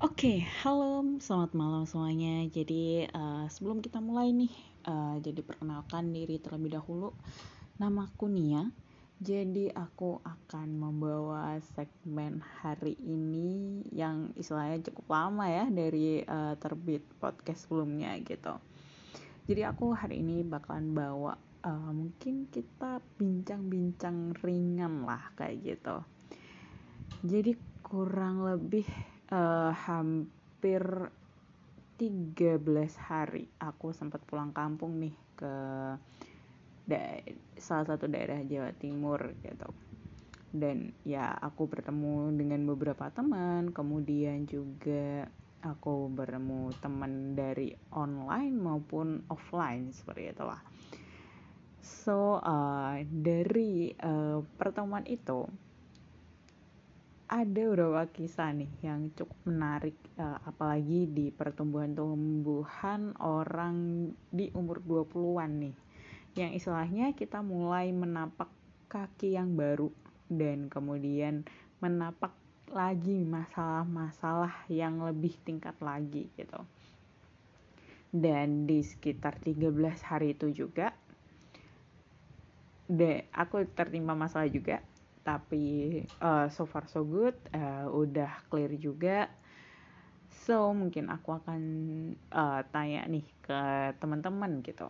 Oke, 0.00 0.48
halo, 0.64 1.04
selamat 1.20 1.52
malam 1.52 1.84
semuanya. 1.84 2.48
Jadi 2.48 3.04
uh, 3.04 3.44
sebelum 3.52 3.84
kita 3.84 4.00
mulai 4.00 4.32
nih, 4.32 4.48
uh, 4.88 5.20
jadi 5.20 5.44
perkenalkan 5.44 6.08
diri 6.16 6.40
terlebih 6.40 6.72
dahulu. 6.80 7.12
Namaku 7.76 8.32
Nia. 8.32 8.64
Jadi 9.20 9.68
aku 9.68 10.16
akan 10.24 10.72
membawa 10.72 11.60
segmen 11.76 12.40
hari 12.40 12.96
ini 13.04 13.84
yang 13.92 14.32
istilahnya 14.40 14.88
cukup 14.88 15.04
lama 15.12 15.44
ya 15.52 15.68
dari 15.68 16.24
uh, 16.24 16.56
terbit 16.56 17.04
podcast 17.20 17.68
sebelumnya 17.68 18.16
gitu. 18.24 18.56
Jadi 19.52 19.68
aku 19.68 19.92
hari 19.92 20.24
ini 20.24 20.40
bakalan 20.40 20.96
bawa 20.96 21.36
uh, 21.60 21.92
mungkin 21.92 22.48
kita 22.48 23.04
bincang-bincang 23.20 24.32
ringan 24.40 25.04
lah 25.04 25.28
kayak 25.36 25.60
gitu. 25.60 26.00
Jadi 27.20 27.52
kurang 27.84 28.48
lebih 28.48 28.88
uh, 29.30 29.72
hampir 29.72 30.82
13 32.00 32.34
hari 32.96 33.44
aku 33.60 33.92
sempat 33.92 34.24
pulang 34.24 34.56
kampung 34.56 34.96
nih 34.98 35.14
ke 35.36 35.54
salah 37.60 37.86
satu 37.86 38.10
daerah 38.10 38.42
Jawa 38.42 38.74
Timur 38.74 39.20
gitu. 39.44 39.68
Dan 40.50 40.90
ya 41.06 41.30
aku 41.30 41.70
bertemu 41.70 42.34
dengan 42.34 42.66
beberapa 42.66 43.06
teman 43.14 43.70
kemudian 43.70 44.48
juga 44.50 45.30
aku 45.60 46.08
bertemu 46.10 46.72
teman 46.80 47.36
dari 47.36 47.76
online 47.94 48.56
maupun 48.56 49.22
offline 49.30 49.92
seperti 49.92 50.34
itulah. 50.34 50.58
So 51.84 52.40
uh, 52.40 52.96
dari 53.06 53.92
uh, 54.00 54.40
pertemuan 54.56 55.04
itu 55.04 55.46
ada 57.30 57.46
beberapa 57.70 58.10
kisah 58.10 58.50
nih 58.50 58.66
yang 58.82 59.14
cukup 59.14 59.38
menarik 59.46 59.94
uh, 60.18 60.42
apalagi 60.50 61.06
di 61.06 61.30
pertumbuhan-tumbuhan 61.30 63.14
orang 63.22 64.10
di 64.34 64.50
umur 64.50 64.82
20-an 64.82 65.50
nih. 65.62 65.76
Yang 66.34 66.50
istilahnya 66.58 67.14
kita 67.14 67.38
mulai 67.38 67.94
menapak 67.94 68.50
kaki 68.90 69.38
yang 69.38 69.54
baru 69.54 69.94
dan 70.26 70.66
kemudian 70.66 71.46
menapak 71.78 72.34
lagi 72.74 73.22
masalah-masalah 73.22 74.66
yang 74.66 74.98
lebih 74.98 75.38
tingkat 75.46 75.78
lagi 75.78 76.26
gitu. 76.34 76.58
Dan 78.10 78.66
di 78.66 78.82
sekitar 78.82 79.38
13 79.38 79.70
hari 80.02 80.34
itu 80.34 80.50
juga 80.50 80.90
de 82.90 83.22
aku 83.30 83.62
tertimpa 83.70 84.18
masalah 84.18 84.50
juga 84.50 84.82
tapi 85.20 86.00
uh, 86.20 86.48
so 86.48 86.64
far 86.64 86.88
so 86.88 87.04
good. 87.04 87.36
Uh, 87.52 87.88
udah 87.92 88.44
clear 88.48 88.72
juga. 88.76 89.28
So 90.46 90.72
mungkin 90.72 91.12
aku 91.12 91.36
akan 91.36 91.62
uh, 92.32 92.60
tanya 92.72 93.04
nih 93.06 93.26
ke 93.44 93.60
teman-teman 94.00 94.64
gitu. 94.64 94.88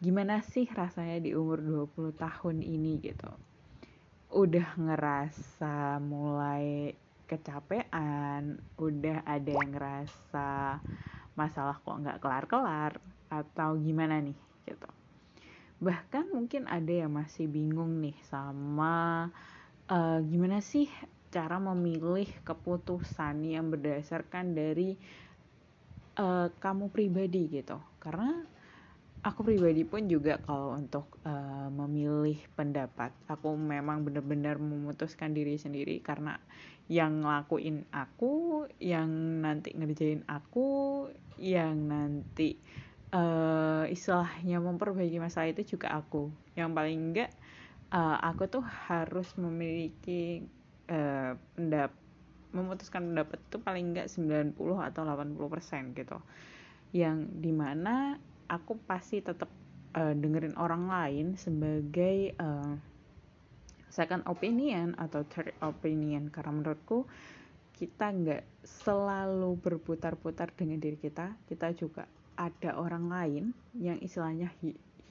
Gimana 0.00 0.40
sih 0.40 0.64
rasanya 0.64 1.20
di 1.20 1.36
umur 1.36 1.60
20 1.60 2.16
tahun 2.16 2.56
ini 2.64 2.92
gitu? 3.04 3.30
Udah 4.32 4.78
ngerasa 4.80 6.00
mulai 6.00 6.96
kecapean? 7.28 8.56
Udah 8.80 9.26
ada 9.28 9.50
yang 9.50 9.70
ngerasa 9.76 10.80
masalah 11.36 11.76
kok 11.84 12.00
nggak 12.00 12.20
kelar-kelar? 12.24 12.96
Atau 13.28 13.76
gimana 13.78 14.18
nih 14.24 14.38
gitu 14.64 14.99
bahkan 15.80 16.28
mungkin 16.28 16.68
ada 16.68 16.92
yang 16.92 17.16
masih 17.16 17.48
bingung 17.48 18.04
nih 18.04 18.14
sama 18.28 19.28
uh, 19.88 20.20
gimana 20.20 20.60
sih 20.60 20.86
cara 21.32 21.56
memilih 21.56 22.28
keputusan 22.44 23.40
yang 23.48 23.72
berdasarkan 23.72 24.52
dari 24.52 24.98
uh, 26.20 26.52
kamu 26.60 26.92
pribadi 26.92 27.48
gitu. 27.48 27.80
Karena 27.96 28.44
aku 29.24 29.40
pribadi 29.46 29.86
pun 29.88 30.04
juga 30.10 30.36
kalau 30.44 30.76
untuk 30.76 31.16
uh, 31.24 31.70
memilih 31.72 32.36
pendapat 32.52 33.14
aku 33.30 33.56
memang 33.56 34.04
benar-benar 34.04 34.60
memutuskan 34.60 35.32
diri 35.32 35.56
sendiri. 35.56 36.02
Karena 36.04 36.36
yang 36.90 37.22
ngelakuin 37.22 37.86
aku 37.94 38.66
yang 38.82 39.08
nanti 39.46 39.70
ngerjain 39.72 40.26
aku 40.26 41.06
yang 41.38 41.86
nanti 41.86 42.58
uh, 43.14 43.84
istilahnya 43.90 44.58
memperbaiki 44.62 45.18
masalah 45.18 45.50
itu 45.50 45.76
juga 45.76 45.94
aku. 45.94 46.30
Yang 46.54 46.70
paling 46.74 46.98
enggak 47.10 47.30
uh, 47.94 48.18
aku 48.22 48.46
tuh 48.50 48.64
harus 48.90 49.28
memiliki 49.36 50.46
uh, 50.90 51.34
pendap 51.54 51.94
memutuskan 52.50 53.14
pendapat 53.14 53.38
itu 53.38 53.56
paling 53.62 53.94
enggak 53.94 54.10
90 54.10 54.58
atau 54.58 55.02
80 55.06 55.52
persen 55.52 55.82
gitu. 55.94 56.18
Yang 56.90 57.30
di 57.38 57.52
mana 57.54 58.18
aku 58.50 58.78
pasti 58.82 59.22
tetap 59.22 59.50
uh, 59.94 60.14
dengerin 60.14 60.58
orang 60.58 60.90
lain 60.90 61.26
sebagai 61.38 62.34
uh, 62.42 62.74
second 63.90 64.26
opinion 64.26 64.98
atau 64.98 65.22
third 65.30 65.54
opinion. 65.62 66.30
Karena 66.34 66.50
menurutku 66.58 67.06
kita 67.80 68.12
nggak 68.12 68.44
selalu 68.60 69.56
berputar-putar 69.56 70.52
dengan 70.52 70.76
diri 70.76 71.00
kita 71.00 71.32
kita 71.48 71.72
juga 71.72 72.04
ada 72.40 72.80
orang 72.80 73.12
lain 73.12 73.44
yang 73.76 74.00
istilahnya 74.00 74.48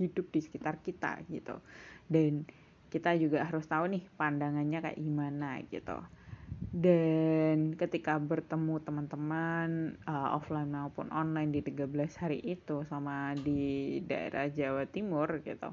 hidup 0.02 0.26
di 0.34 0.40
sekitar 0.42 0.82
kita 0.82 1.22
gitu. 1.30 1.62
Dan 2.10 2.50
kita 2.90 3.14
juga 3.22 3.46
harus 3.46 3.70
tahu 3.70 3.86
nih 3.94 4.04
pandangannya 4.18 4.82
kayak 4.82 4.98
gimana 4.98 5.62
gitu. 5.70 6.02
Dan 6.74 7.78
ketika 7.78 8.18
bertemu 8.18 8.82
teman-teman 8.82 9.98
uh, 10.10 10.34
offline 10.34 10.74
maupun 10.74 11.14
online 11.14 11.54
di 11.54 11.62
13 11.62 11.86
hari 12.18 12.42
itu 12.42 12.82
sama 12.90 13.38
di 13.38 14.02
daerah 14.02 14.50
Jawa 14.50 14.90
Timur 14.90 15.42
gitu. 15.46 15.70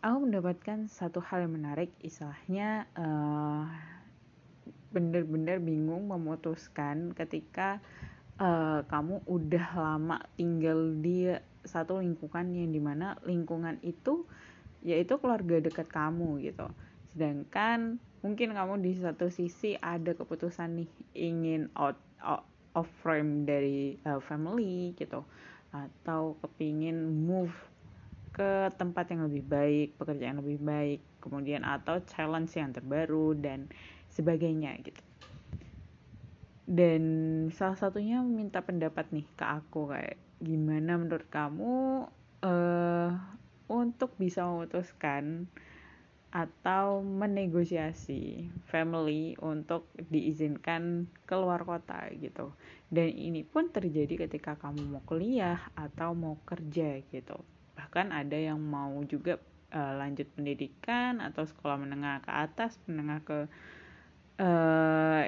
Aku 0.00 0.16
mendapatkan 0.24 0.88
satu 0.88 1.20
hal 1.20 1.44
yang 1.44 1.60
menarik 1.60 1.92
istilahnya 2.00 2.88
uh, 2.96 3.68
bener-bener 4.90 5.62
bingung 5.62 6.10
memutuskan 6.10 7.14
ketika 7.14 7.78
uh, 8.40 8.80
kamu 8.88 9.22
udah 9.28 9.66
lama 9.76 10.16
tinggal 10.34 10.96
di 10.98 11.28
satu 11.62 12.00
lingkungan 12.00 12.56
yang 12.56 12.72
di 12.72 12.80
mana 12.80 13.20
lingkungan 13.28 13.76
itu 13.84 14.24
yaitu 14.80 15.20
keluarga 15.20 15.60
dekat 15.60 15.86
kamu 15.92 16.40
gitu. 16.40 16.66
Sedangkan 17.12 18.00
mungkin 18.24 18.56
kamu 18.56 18.80
di 18.80 18.96
satu 18.96 19.28
sisi 19.28 19.76
ada 19.76 20.16
keputusan 20.16 20.80
nih 20.80 20.90
ingin 21.12 21.68
out, 21.76 22.00
out 22.24 22.48
of 22.72 22.88
frame 23.04 23.44
dari 23.44 24.00
uh, 24.08 24.18
family 24.24 24.96
gitu. 24.96 25.20
Atau 25.70 26.40
kepingin 26.40 26.96
move 27.28 27.52
ke 28.32 28.72
tempat 28.80 29.12
yang 29.12 29.28
lebih 29.28 29.44
baik 29.44 29.88
pekerjaan 30.00 30.38
yang 30.38 30.40
lebih 30.40 30.60
baik 30.64 31.00
kemudian 31.20 31.66
atau 31.66 32.00
challenge 32.08 32.54
yang 32.56 32.72
terbaru 32.72 33.36
dan 33.36 33.68
sebagainya 34.08 34.78
gitu 34.86 35.09
dan 36.70 37.02
salah 37.50 37.74
satunya 37.74 38.22
minta 38.22 38.62
pendapat 38.62 39.10
nih 39.10 39.26
ke 39.34 39.42
aku 39.42 39.90
kayak 39.90 40.14
gimana 40.38 40.94
menurut 40.94 41.26
kamu 41.26 42.06
uh, 42.46 43.10
untuk 43.66 44.14
bisa 44.14 44.46
memutuskan 44.46 45.50
atau 46.30 47.02
menegosiasi 47.02 48.46
family 48.70 49.34
untuk 49.42 49.90
diizinkan 49.98 51.10
keluar 51.26 51.66
kota 51.66 52.06
gitu. 52.14 52.54
Dan 52.86 53.10
ini 53.18 53.42
pun 53.42 53.74
terjadi 53.74 54.30
ketika 54.30 54.54
kamu 54.54 54.94
mau 54.94 55.02
kuliah 55.02 55.58
atau 55.74 56.14
mau 56.14 56.38
kerja 56.46 57.02
gitu. 57.10 57.42
Bahkan 57.74 58.14
ada 58.14 58.38
yang 58.38 58.62
mau 58.62 58.94
juga 59.10 59.42
uh, 59.74 59.98
lanjut 59.98 60.30
pendidikan 60.38 61.18
atau 61.18 61.42
sekolah 61.42 61.82
menengah 61.82 62.22
ke 62.22 62.30
atas 62.30 62.78
menengah 62.86 63.26
ke 63.26 63.38
uh, 64.38 65.26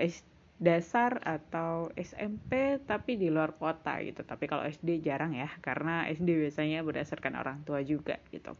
dasar 0.61 1.19
atau 1.25 1.91
SMP 1.99 2.79
tapi 2.85 3.17
di 3.19 3.33
luar 3.33 3.57
kota 3.57 3.99
gitu. 4.05 4.23
Tapi 4.23 4.45
kalau 4.47 4.63
SD 4.67 5.03
jarang 5.03 5.35
ya 5.35 5.49
karena 5.65 6.07
SD 6.11 6.49
biasanya 6.49 6.85
berdasarkan 6.85 7.35
orang 7.39 7.65
tua 7.65 7.81
juga 7.83 8.21
gitu. 8.31 8.55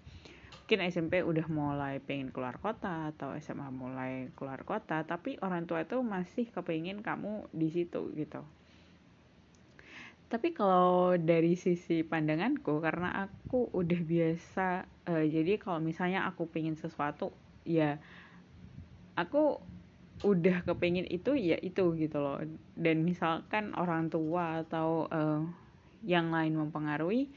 Mungkin 0.63 0.89
SMP 0.89 1.21
udah 1.21 1.47
mulai 1.53 2.01
pengen 2.01 2.33
keluar 2.33 2.57
kota 2.57 3.13
atau 3.13 3.37
SMA 3.37 3.69
mulai 3.69 4.33
keluar 4.39 4.65
kota 4.65 5.05
tapi 5.05 5.37
orang 5.45 5.69
tua 5.69 5.85
itu 5.85 6.01
masih 6.01 6.49
kepingin 6.49 7.05
kamu 7.05 7.47
di 7.53 7.69
situ 7.69 8.09
gitu. 8.17 8.41
Tapi 10.33 10.57
kalau 10.57 11.21
dari 11.21 11.61
sisi 11.61 12.01
pandanganku 12.01 12.81
karena 12.81 13.29
aku 13.29 13.69
udah 13.69 14.01
biasa 14.01 14.89
uh, 15.13 15.25
jadi 15.29 15.61
kalau 15.61 15.77
misalnya 15.77 16.25
aku 16.25 16.49
pengen 16.49 16.73
sesuatu 16.73 17.37
ya 17.69 18.01
aku 19.13 19.61
udah 20.23 20.63
kepengen 20.63 21.07
itu 21.11 21.35
ya 21.35 21.59
itu 21.59 21.95
gitu 21.99 22.19
loh. 22.23 22.39
Dan 22.79 23.03
misalkan 23.03 23.75
orang 23.75 24.09
tua 24.09 24.63
atau 24.63 25.07
uh, 25.11 25.43
yang 26.03 26.31
lain 26.35 26.59
mempengaruhi 26.59 27.31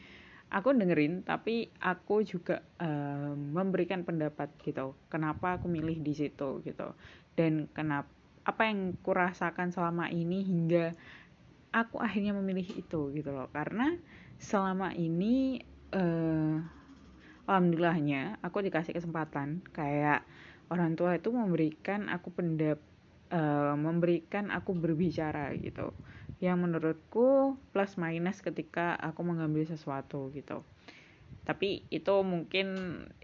aku 0.54 0.74
dengerin 0.78 1.26
tapi 1.26 1.70
aku 1.82 2.22
juga 2.22 2.62
uh, 2.80 3.34
memberikan 3.34 4.06
pendapat 4.06 4.54
gitu. 4.62 4.94
Kenapa 5.10 5.58
aku 5.58 5.66
milih 5.66 6.00
di 6.02 6.14
situ 6.14 6.62
gitu. 6.62 6.94
Dan 7.34 7.68
kenapa 7.74 8.10
apa 8.46 8.70
yang 8.70 8.94
kurasakan 9.02 9.74
selama 9.74 10.14
ini 10.14 10.46
hingga 10.46 10.94
aku 11.74 11.98
akhirnya 11.98 12.38
memilih 12.38 12.66
itu 12.78 13.10
gitu 13.12 13.30
loh. 13.34 13.50
Karena 13.50 13.98
selama 14.38 14.94
ini 14.94 15.66
uh, 15.92 16.62
alhamdulillahnya 17.50 18.42
aku 18.46 18.62
dikasih 18.66 18.94
kesempatan 18.94 19.66
kayak 19.74 20.22
orang 20.70 20.98
tua 20.98 21.18
itu 21.18 21.30
memberikan 21.30 22.08
aku 22.10 22.34
pendap 22.34 22.80
uh, 23.32 23.74
memberikan 23.78 24.50
aku 24.54 24.76
berbicara 24.78 25.54
gitu. 25.58 25.94
Yang 26.44 26.58
menurutku 26.68 27.56
plus 27.72 27.96
minus 27.96 28.44
ketika 28.44 28.94
aku 29.00 29.24
mengambil 29.24 29.64
sesuatu 29.66 30.30
gitu. 30.36 30.62
Tapi 31.46 31.86
itu 31.94 32.16
mungkin 32.26 32.68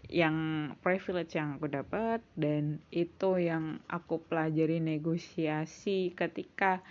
yang 0.05 0.37
privilege 0.85 1.33
yang 1.33 1.57
aku 1.57 1.65
dapat 1.71 2.21
dan 2.37 2.77
itu 2.93 3.41
yang 3.41 3.81
aku 3.89 4.21
pelajari 4.21 4.77
negosiasi 4.77 6.13
ketika 6.13 6.85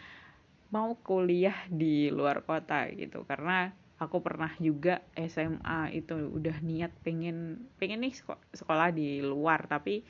mau 0.74 0.98
kuliah 0.98 1.54
di 1.70 2.10
luar 2.10 2.42
kota 2.42 2.90
gitu. 2.90 3.22
Karena 3.30 3.70
aku 4.02 4.24
pernah 4.24 4.50
juga 4.58 5.06
SMA 5.14 5.94
itu 5.94 6.18
udah 6.18 6.58
niat 6.64 6.90
pengen 7.04 7.68
pengen 7.78 8.02
nih 8.02 8.14
sekolah 8.56 8.90
di 8.90 9.22
luar. 9.22 9.70
Tapi 9.70 10.02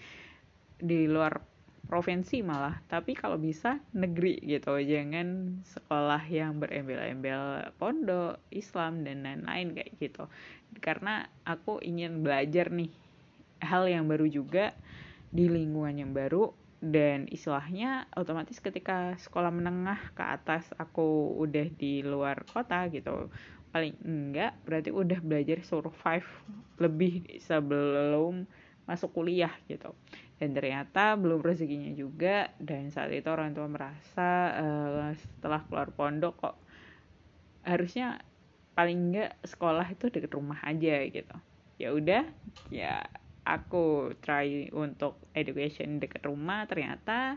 di 0.80 1.06
luar 1.06 1.50
provinsi 1.90 2.46
malah. 2.46 2.78
Tapi 2.86 3.18
kalau 3.18 3.34
bisa 3.34 3.82
negeri 3.90 4.38
gitu. 4.46 4.78
Jangan 4.78 5.60
sekolah 5.66 6.22
yang 6.30 6.62
berembel-embel 6.62 7.74
pondok 7.82 8.38
Islam 8.54 9.02
dan 9.02 9.26
lain-lain 9.26 9.74
kayak 9.74 9.98
gitu. 9.98 10.30
Karena 10.78 11.26
aku 11.42 11.82
ingin 11.82 12.22
belajar 12.22 12.70
nih 12.70 12.94
hal 13.60 13.90
yang 13.90 14.06
baru 14.06 14.30
juga 14.30 14.70
di 15.34 15.50
lingkungan 15.50 15.98
yang 15.98 16.12
baru. 16.14 16.54
Dan 16.80 17.28
istilahnya 17.28 18.08
otomatis 18.16 18.56
ketika 18.56 19.12
sekolah 19.20 19.52
menengah 19.52 20.00
ke 20.16 20.24
atas 20.24 20.64
aku 20.80 21.36
udah 21.36 21.68
di 21.76 22.00
luar 22.00 22.40
kota 22.48 22.88
gitu 22.88 23.28
paling 23.70 23.94
enggak 24.02 24.58
berarti 24.66 24.90
udah 24.90 25.22
belajar 25.22 25.62
survive 25.62 26.26
lebih 26.82 27.22
sebelum 27.38 28.42
masuk 28.82 29.14
kuliah 29.14 29.54
gitu 29.70 29.94
dan 30.40 30.56
ternyata 30.56 31.20
belum 31.20 31.44
rezekinya 31.44 31.92
juga. 31.92 32.48
Dan 32.56 32.88
saat 32.88 33.12
itu 33.12 33.28
orang 33.28 33.52
tua 33.52 33.68
merasa 33.68 34.56
uh, 34.56 35.12
setelah 35.12 35.60
keluar 35.68 35.92
pondok 35.92 36.34
kok 36.40 36.56
harusnya 37.60 38.24
paling 38.72 39.12
enggak 39.12 39.36
sekolah 39.44 39.84
itu 39.92 40.08
deket 40.08 40.32
rumah 40.32 40.56
aja 40.64 41.04
gitu. 41.04 41.36
Ya 41.76 41.92
udah 41.92 42.24
ya 42.72 43.04
aku 43.44 44.16
try 44.24 44.72
untuk 44.72 45.20
education 45.36 46.00
deket 46.00 46.24
rumah. 46.24 46.64
Ternyata 46.64 47.36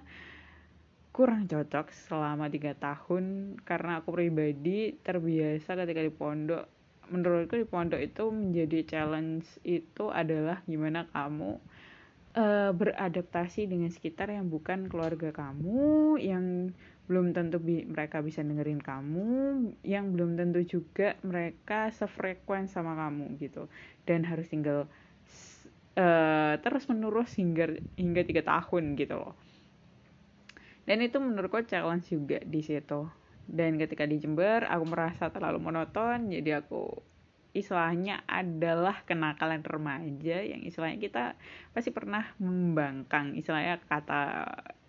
kurang 1.12 1.44
cocok 1.52 1.92
selama 2.08 2.48
tiga 2.48 2.72
tahun. 2.72 3.60
Karena 3.68 4.00
aku 4.00 4.16
pribadi 4.16 4.96
terbiasa 4.96 5.76
ketika 5.76 6.00
di 6.00 6.14
pondok. 6.16 6.72
Menurutku 7.12 7.60
di 7.60 7.68
pondok 7.68 8.00
itu 8.00 8.32
menjadi 8.32 8.80
challenge 8.88 9.60
itu 9.68 10.08
adalah 10.08 10.64
gimana 10.64 11.04
kamu 11.12 11.60
uh, 12.38 12.72
beradaptasi 12.74 13.70
dengan 13.70 13.90
sekitar 13.90 14.30
yang 14.30 14.50
bukan 14.50 14.90
keluarga 14.90 15.34
kamu, 15.34 16.18
yang 16.22 16.74
belum 17.04 17.36
tentu 17.36 17.60
bi 17.60 17.84
mereka 17.84 18.24
bisa 18.24 18.40
dengerin 18.42 18.80
kamu, 18.80 19.30
yang 19.84 20.16
belum 20.16 20.40
tentu 20.40 20.64
juga 20.64 21.20
mereka 21.22 21.92
sefrekuen 21.92 22.72
sama 22.72 22.96
kamu 22.96 23.36
gitu, 23.44 23.68
dan 24.08 24.24
harus 24.24 24.48
tinggal 24.48 24.88
uh, 26.00 26.54
terus 26.64 26.88
menerus 26.88 27.36
hingga 27.36 27.76
hingga 28.00 28.22
tiga 28.24 28.42
tahun 28.46 28.96
gitu 28.96 29.20
loh. 29.20 29.36
Dan 30.84 31.00
itu 31.00 31.16
menurutku 31.16 31.64
challenge 31.64 32.12
juga 32.12 32.44
di 32.44 32.60
situ. 32.60 33.08
Dan 33.44 33.76
ketika 33.76 34.08
di 34.08 34.20
Jember, 34.24 34.64
aku 34.68 34.84
merasa 34.88 35.28
terlalu 35.28 35.60
monoton, 35.60 36.32
jadi 36.32 36.64
aku 36.64 37.13
istilahnya 37.54 38.26
adalah 38.26 39.06
kenakalan 39.06 39.62
remaja 39.62 40.42
yang 40.42 40.66
istilahnya 40.66 40.98
kita 40.98 41.24
pasti 41.70 41.94
pernah 41.94 42.26
membangkang 42.42 43.38
istilahnya 43.38 43.78
kata 43.86 44.22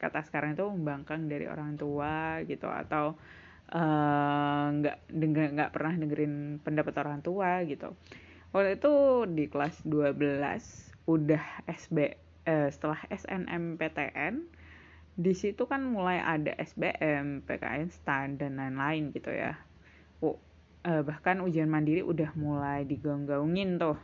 kata 0.01 0.21
sekarang 0.25 0.57
itu 0.57 0.65
membangkang 0.65 1.29
dari 1.29 1.45
orang 1.45 1.77
tua 1.77 2.41
gitu 2.49 2.65
atau 2.73 3.21
eh, 3.69 4.67
nggak 4.81 4.97
uh, 4.97 5.05
dengar 5.13 5.47
nggak 5.53 5.73
pernah 5.77 5.95
dengerin 6.01 6.35
pendapat 6.65 6.95
orang 7.05 7.21
tua 7.21 7.61
gitu 7.69 7.93
waktu 8.57 8.81
itu 8.81 8.95
di 9.29 9.45
kelas 9.53 9.85
12 9.85 11.05
udah 11.05 11.45
SB 11.69 11.97
uh, 12.01 12.09
eh, 12.49 12.69
setelah 12.73 13.01
SNMPTN 13.13 14.65
di 15.15 15.31
situ 15.31 15.71
kan 15.71 15.87
mulai 15.87 16.19
ada 16.19 16.59
SBM, 16.59 17.47
PKN 17.47 17.87
STAN 17.95 18.35
dan 18.35 18.59
lain-lain 18.59 19.15
gitu 19.15 19.31
ya. 19.31 19.55
Uh, 20.85 21.01
bahkan 21.01 21.41
ujian 21.41 21.73
mandiri 21.73 22.05
udah 22.05 22.37
mulai 22.37 22.85
digaung-gaungin 22.85 23.81
tuh. 23.81 23.97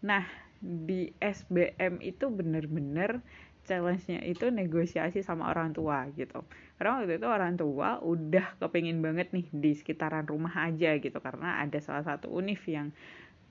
Nah 0.00 0.24
di 0.58 1.12
SBM 1.20 2.00
itu 2.00 2.32
bener-bener 2.32 3.20
challenge-nya 3.68 4.24
itu 4.24 4.48
negosiasi 4.48 5.20
sama 5.20 5.52
orang 5.52 5.76
tua 5.76 6.08
gitu. 6.16 6.40
Karena 6.80 7.04
waktu 7.04 7.20
itu 7.20 7.28
orang 7.28 7.54
tua 7.60 8.00
udah 8.00 8.56
kepingin 8.56 9.04
banget 9.04 9.28
nih 9.36 9.44
di 9.52 9.76
sekitaran 9.76 10.24
rumah 10.24 10.72
aja 10.72 10.96
gitu. 10.96 11.20
Karena 11.20 11.60
ada 11.60 11.76
salah 11.84 12.02
satu 12.02 12.32
univ 12.32 12.64
yang 12.64 12.88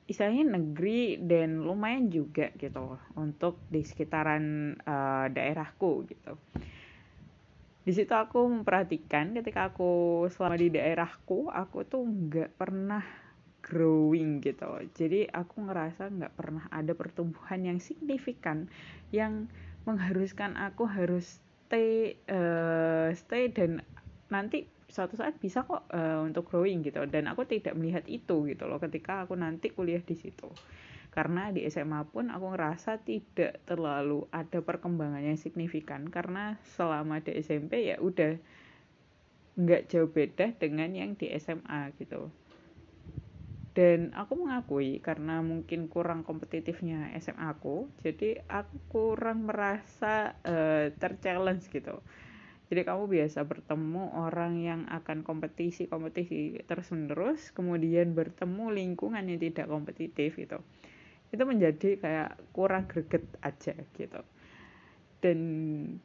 istilahnya 0.08 0.58
negeri 0.58 1.22
dan 1.22 1.62
lumayan 1.62 2.10
juga 2.10 2.50
gitu 2.56 2.96
untuk 3.19 3.60
di 3.68 3.84
sekitaran 3.84 4.74
uh, 4.88 5.28
daerahku 5.28 6.08
gitu 6.08 6.40
di 7.88 7.95
situ 7.95 8.12
aku 8.12 8.44
memperhatikan 8.51 9.31
ketika 9.31 9.72
aku 9.72 10.28
selama 10.28 10.60
di 10.60 10.68
daerahku 10.75 11.48
aku 11.48 11.88
tuh 11.88 12.04
nggak 12.04 12.60
pernah 12.60 13.00
growing 13.63 14.44
gitu. 14.44 14.68
Jadi 14.92 15.24
aku 15.31 15.72
ngerasa 15.72 16.12
nggak 16.12 16.36
pernah 16.36 16.68
ada 16.68 16.92
pertumbuhan 16.92 17.63
yang 17.63 17.80
signifikan 17.80 18.68
yang 19.16 19.48
mengharuskan 19.88 20.60
aku 20.60 20.84
harus 20.84 21.39
stay 21.39 22.19
uh, 22.28 23.16
stay 23.16 23.56
dan 23.56 23.80
nanti 24.28 24.68
suatu 24.92 25.16
saat 25.16 25.40
bisa 25.40 25.63
kok 25.63 25.88
uh, 25.88 26.19
untuk 26.28 26.51
growing 26.51 26.83
gitu. 26.83 27.07
Dan 27.07 27.31
aku 27.31 27.48
tidak 27.48 27.72
melihat 27.80 28.04
itu 28.12 28.51
gitu 28.51 28.68
loh 28.68 28.83
ketika 28.83 29.24
aku 29.24 29.40
nanti 29.40 29.72
kuliah 29.72 30.04
di 30.04 30.19
situ 30.19 30.51
karena 31.18 31.50
di 31.50 31.66
SMA 31.66 32.06
pun 32.14 32.30
aku 32.30 32.54
ngerasa 32.54 33.02
tidak 33.02 33.66
terlalu 33.66 34.30
ada 34.30 34.62
perkembangan 34.62 35.25
yang 35.25 35.34
signifikan. 35.34 36.06
Karena 36.14 36.62
selama 36.78 37.25
di 37.25 37.34
SMP 37.42 37.90
ya 37.90 37.98
udah 37.98 38.38
nggak 39.58 39.90
jauh 39.90 40.06
beda 40.14 40.54
dengan 40.62 40.94
yang 40.94 41.18
di 41.18 41.33
SMA 41.42 41.90
gitu. 41.97 42.30
Dan 43.74 44.14
aku 44.14 44.45
mengakui 44.45 45.02
karena 45.02 45.42
mungkin 45.42 45.90
kurang 45.90 46.21
kompetitifnya 46.21 47.09
SMA 47.18 47.50
aku 47.50 47.90
jadi 48.06 48.45
aku 48.45 48.78
kurang 48.86 49.50
merasa 49.50 50.38
uh, 50.45 50.94
terchallenge 51.02 51.66
gitu. 51.74 51.97
Jadi 52.69 52.81
kamu 52.86 53.09
biasa 53.09 53.42
bertemu 53.42 54.21
orang 54.21 54.62
yang 54.62 54.81
akan 54.86 55.26
kompetisi 55.26 55.90
kompetisi 55.90 56.62
terus 56.69 56.94
menerus 56.94 57.50
kemudian 57.57 58.14
bertemu 58.14 58.69
lingkungan 58.69 59.26
yang 59.26 59.42
tidak 59.42 59.66
kompetitif 59.66 60.38
gitu 60.38 60.62
itu 61.31 61.44
menjadi 61.44 61.90
kayak 62.00 62.30
kurang 62.56 62.88
greget 62.88 63.24
aja 63.44 63.76
gitu. 63.96 64.22
Dan 65.18 65.40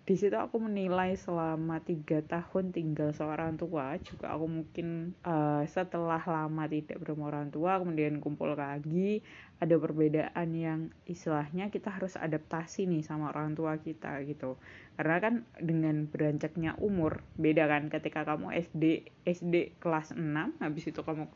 di 0.08 0.14
situ 0.16 0.32
aku 0.32 0.56
menilai 0.56 1.12
selama 1.20 1.84
tiga 1.84 2.24
tahun 2.24 2.72
tinggal 2.72 3.12
seorang 3.12 3.60
tua 3.60 4.00
juga 4.00 4.32
aku 4.32 4.48
mungkin 4.48 5.12
uh, 5.28 5.60
setelah 5.68 6.24
lama 6.24 6.64
tidak 6.64 6.96
bertemu 6.96 7.28
orang 7.28 7.48
tua 7.52 7.76
kemudian 7.76 8.24
kumpul 8.24 8.56
lagi 8.56 9.20
ada 9.60 9.76
perbedaan 9.76 10.48
yang 10.56 10.80
istilahnya 11.04 11.68
kita 11.68 11.92
harus 11.92 12.16
adaptasi 12.16 12.88
nih 12.88 13.04
sama 13.04 13.28
orang 13.36 13.52
tua 13.52 13.76
kita 13.76 14.16
gitu. 14.24 14.56
Karena 14.96 15.20
kan 15.20 15.34
dengan 15.60 16.08
beranjaknya 16.08 16.80
umur 16.80 17.20
beda 17.36 17.68
kan 17.68 17.92
ketika 17.92 18.24
kamu 18.24 18.64
SD 18.64 19.12
SD 19.28 19.76
kelas 19.76 20.16
6 20.16 20.24
habis 20.56 20.88
itu 20.88 21.04
kamu 21.04 21.28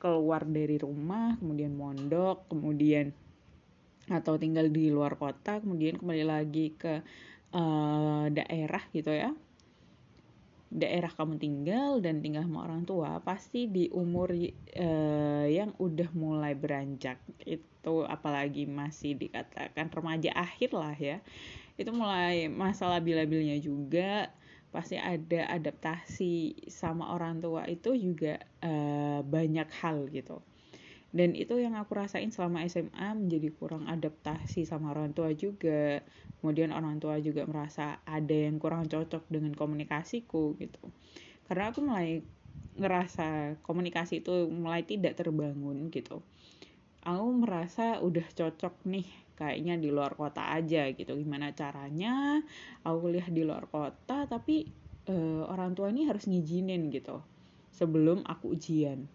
keluar 0.00 0.48
dari 0.48 0.80
rumah 0.80 1.36
kemudian 1.36 1.76
mondok 1.76 2.48
kemudian 2.48 3.12
atau 4.08 4.40
tinggal 4.40 4.68
di 4.72 4.88
luar 4.88 5.14
kota 5.20 5.60
kemudian 5.60 6.00
kembali 6.00 6.24
lagi 6.24 6.72
ke 6.76 7.04
uh, 7.52 8.26
daerah 8.32 8.82
gitu 8.92 9.12
ya. 9.12 9.32
Daerah 10.68 11.08
kamu 11.08 11.40
tinggal 11.40 12.04
dan 12.04 12.20
tinggal 12.20 12.44
sama 12.44 12.68
orang 12.68 12.84
tua 12.84 13.24
pasti 13.24 13.68
di 13.72 13.88
umur 13.88 14.36
uh, 14.36 15.46
yang 15.48 15.72
udah 15.80 16.12
mulai 16.12 16.52
beranjak 16.52 17.16
itu 17.48 18.04
apalagi 18.04 18.68
masih 18.68 19.16
dikatakan 19.16 19.88
remaja 19.88 20.28
akhir 20.36 20.76
lah 20.76 20.92
ya 20.92 21.24
itu 21.78 21.88
mulai 21.94 22.50
masalah 22.50 22.98
labil-labilnya 22.98 23.56
juga. 23.62 24.28
Pasti 24.68 25.00
ada 25.00 25.48
adaptasi 25.48 26.68
sama 26.68 27.16
orang 27.16 27.40
tua 27.40 27.64
itu 27.64 27.96
juga 27.96 28.36
uh, 28.60 29.24
banyak 29.24 29.64
hal 29.80 30.12
gitu 30.12 30.44
dan 31.08 31.32
itu 31.32 31.56
yang 31.56 31.72
aku 31.72 31.96
rasain 31.96 32.28
selama 32.28 32.68
SMA 32.68 33.16
menjadi 33.16 33.48
kurang 33.56 33.88
adaptasi 33.88 34.68
sama 34.68 34.92
orang 34.92 35.16
tua 35.16 35.32
juga. 35.32 36.04
Kemudian 36.38 36.70
orang 36.70 37.00
tua 37.00 37.16
juga 37.18 37.48
merasa 37.48 38.04
ada 38.04 38.36
yang 38.36 38.60
kurang 38.60 38.86
cocok 38.92 39.24
dengan 39.32 39.56
komunikasiku 39.56 40.54
gitu. 40.60 40.84
Karena 41.48 41.72
aku 41.72 41.80
mulai 41.80 42.20
ngerasa 42.78 43.58
komunikasi 43.64 44.20
itu 44.20 44.52
mulai 44.52 44.84
tidak 44.84 45.16
terbangun 45.16 45.88
gitu. 45.88 46.20
Aku 47.08 47.26
merasa 47.32 48.04
udah 48.04 48.28
cocok 48.28 48.84
nih 48.84 49.08
kayaknya 49.32 49.80
di 49.80 49.88
luar 49.88 50.12
kota 50.12 50.52
aja 50.52 50.92
gitu. 50.92 51.16
Gimana 51.16 51.56
caranya? 51.56 52.44
Aku 52.84 53.08
kuliah 53.08 53.26
di 53.32 53.48
luar 53.48 53.64
kota 53.72 54.28
tapi 54.28 54.68
uh, 55.08 55.48
orang 55.48 55.72
tua 55.72 55.88
ini 55.88 56.04
harus 56.04 56.28
ngizinin 56.28 56.92
gitu. 56.92 57.24
Sebelum 57.72 58.28
aku 58.28 58.52
ujian 58.52 59.08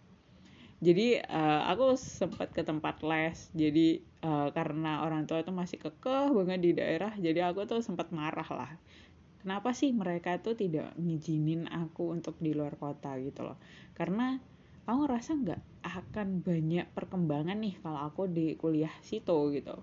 jadi 0.83 1.23
uh, 1.23 1.71
aku 1.71 1.95
sempat 1.95 2.51
ke 2.51 2.59
tempat 2.67 2.99
les. 3.07 3.47
Jadi 3.55 4.03
uh, 4.19 4.51
karena 4.51 5.07
orang 5.07 5.23
tua 5.23 5.39
itu 5.39 5.55
masih 5.55 5.79
kekeh 5.79 6.35
banget 6.35 6.59
di 6.59 6.71
daerah 6.75 7.15
jadi 7.15 7.47
aku 7.47 7.63
tuh 7.63 7.79
sempat 7.79 8.11
marah 8.11 8.45
lah. 8.51 8.71
Kenapa 9.39 9.71
sih 9.71 9.95
mereka 9.95 10.39
tuh 10.43 10.59
tidak 10.59 10.91
ngizinin 10.99 11.71
aku 11.71 12.11
untuk 12.11 12.35
di 12.43 12.51
luar 12.51 12.75
kota 12.75 13.15
gitu 13.19 13.47
loh? 13.47 13.55
Karena 13.95 14.35
aku 14.83 15.07
ngerasa 15.07 15.31
nggak 15.39 15.61
akan 15.83 16.43
banyak 16.43 16.87
perkembangan 16.91 17.59
nih 17.59 17.79
kalau 17.79 18.03
aku 18.03 18.27
di 18.27 18.59
kuliah 18.59 18.91
situ 18.99 19.55
gitu. 19.55 19.79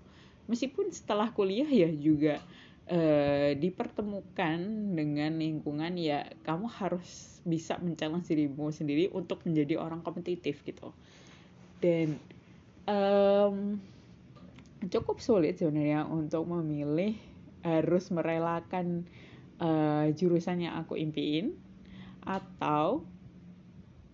Meskipun 0.49 0.93
setelah 0.93 1.33
kuliah 1.33 1.69
ya 1.69 1.89
juga 1.89 2.41
uh, 2.91 3.55
dipertemukan 3.55 4.59
dengan 4.93 5.39
lingkungan 5.39 5.95
ya 5.95 6.27
kamu 6.43 6.67
harus 6.67 7.39
bisa 7.47 7.79
mencalon 7.79 8.21
dirimu 8.21 8.69
sendiri 8.69 9.09
untuk 9.15 9.47
menjadi 9.47 9.79
orang 9.79 10.03
kompetitif 10.03 10.61
gitu. 10.67 10.91
Dan 11.81 12.19
um, 12.85 13.81
cukup 14.91 15.23
sulit 15.23 15.57
sebenarnya 15.57 16.05
untuk 16.05 16.45
memilih 16.45 17.17
harus 17.61 18.09
merelakan 18.09 19.05
uh, 19.61 20.09
jurusan 20.13 20.65
yang 20.65 20.77
aku 20.81 20.97
impiin 20.97 21.53
atau 22.25 23.05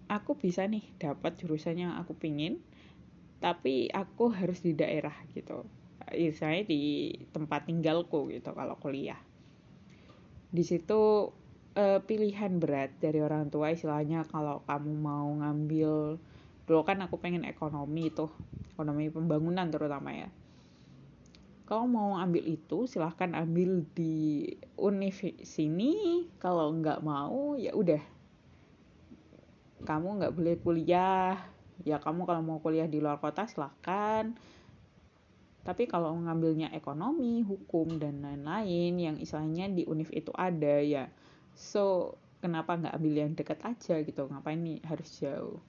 aku 0.08 0.40
bisa 0.40 0.64
nih 0.64 0.84
dapat 1.00 1.36
jurusan 1.40 1.88
yang 1.88 1.94
aku 2.00 2.16
pingin 2.16 2.60
tapi 3.44 3.92
aku 3.92 4.32
harus 4.34 4.64
di 4.64 4.74
daerah 4.74 5.14
gitu 5.36 5.68
istilahnya 6.14 6.64
di 6.68 7.14
tempat 7.32 7.68
tinggalku 7.68 8.32
gitu 8.32 8.54
kalau 8.54 8.80
kuliah. 8.80 9.20
Di 10.48 10.64
situ 10.64 11.32
uh, 11.76 12.00
pilihan 12.04 12.58
berat 12.58 12.96
dari 12.98 13.20
orang 13.20 13.52
tua 13.52 13.72
istilahnya 13.72 14.24
kalau 14.28 14.64
kamu 14.66 14.94
mau 14.96 15.28
ngambil 15.28 16.20
dulu 16.68 16.82
kan 16.84 17.00
aku 17.00 17.16
pengen 17.20 17.48
ekonomi 17.48 18.12
itu 18.12 18.28
ekonomi 18.76 19.08
pembangunan 19.08 19.68
terutama 19.72 20.12
ya. 20.12 20.30
Kalau 21.68 21.84
mau 21.84 22.16
ambil 22.16 22.48
itu 22.48 22.88
silahkan 22.88 23.36
ambil 23.36 23.84
di 23.92 24.48
univ 24.80 25.20
sini 25.44 26.24
kalau 26.40 26.72
nggak 26.72 27.04
mau 27.04 27.60
ya 27.60 27.76
udah. 27.76 28.00
Kamu 29.84 30.20
nggak 30.20 30.36
boleh 30.36 30.56
kuliah 30.64 31.36
ya 31.86 32.02
kamu 32.02 32.26
kalau 32.26 32.42
mau 32.42 32.58
kuliah 32.64 32.90
di 32.90 32.98
luar 32.98 33.22
kota 33.22 33.46
silahkan 33.46 34.34
tapi 35.68 35.84
kalau 35.84 36.16
ngambilnya 36.16 36.72
ekonomi, 36.72 37.44
hukum, 37.44 38.00
dan 38.00 38.24
lain-lain 38.24 38.96
yang 38.96 39.16
istilahnya 39.20 39.68
di 39.68 39.84
UNIF 39.84 40.16
itu 40.16 40.32
ada 40.32 40.80
ya. 40.80 41.12
So, 41.52 42.16
kenapa 42.40 42.80
nggak 42.80 42.96
ambil 42.96 43.14
yang 43.20 43.36
dekat 43.36 43.60
aja 43.68 44.00
gitu? 44.00 44.32
Ngapain 44.32 44.64
nih 44.64 44.80
harus 44.88 45.12
jauh? 45.20 45.60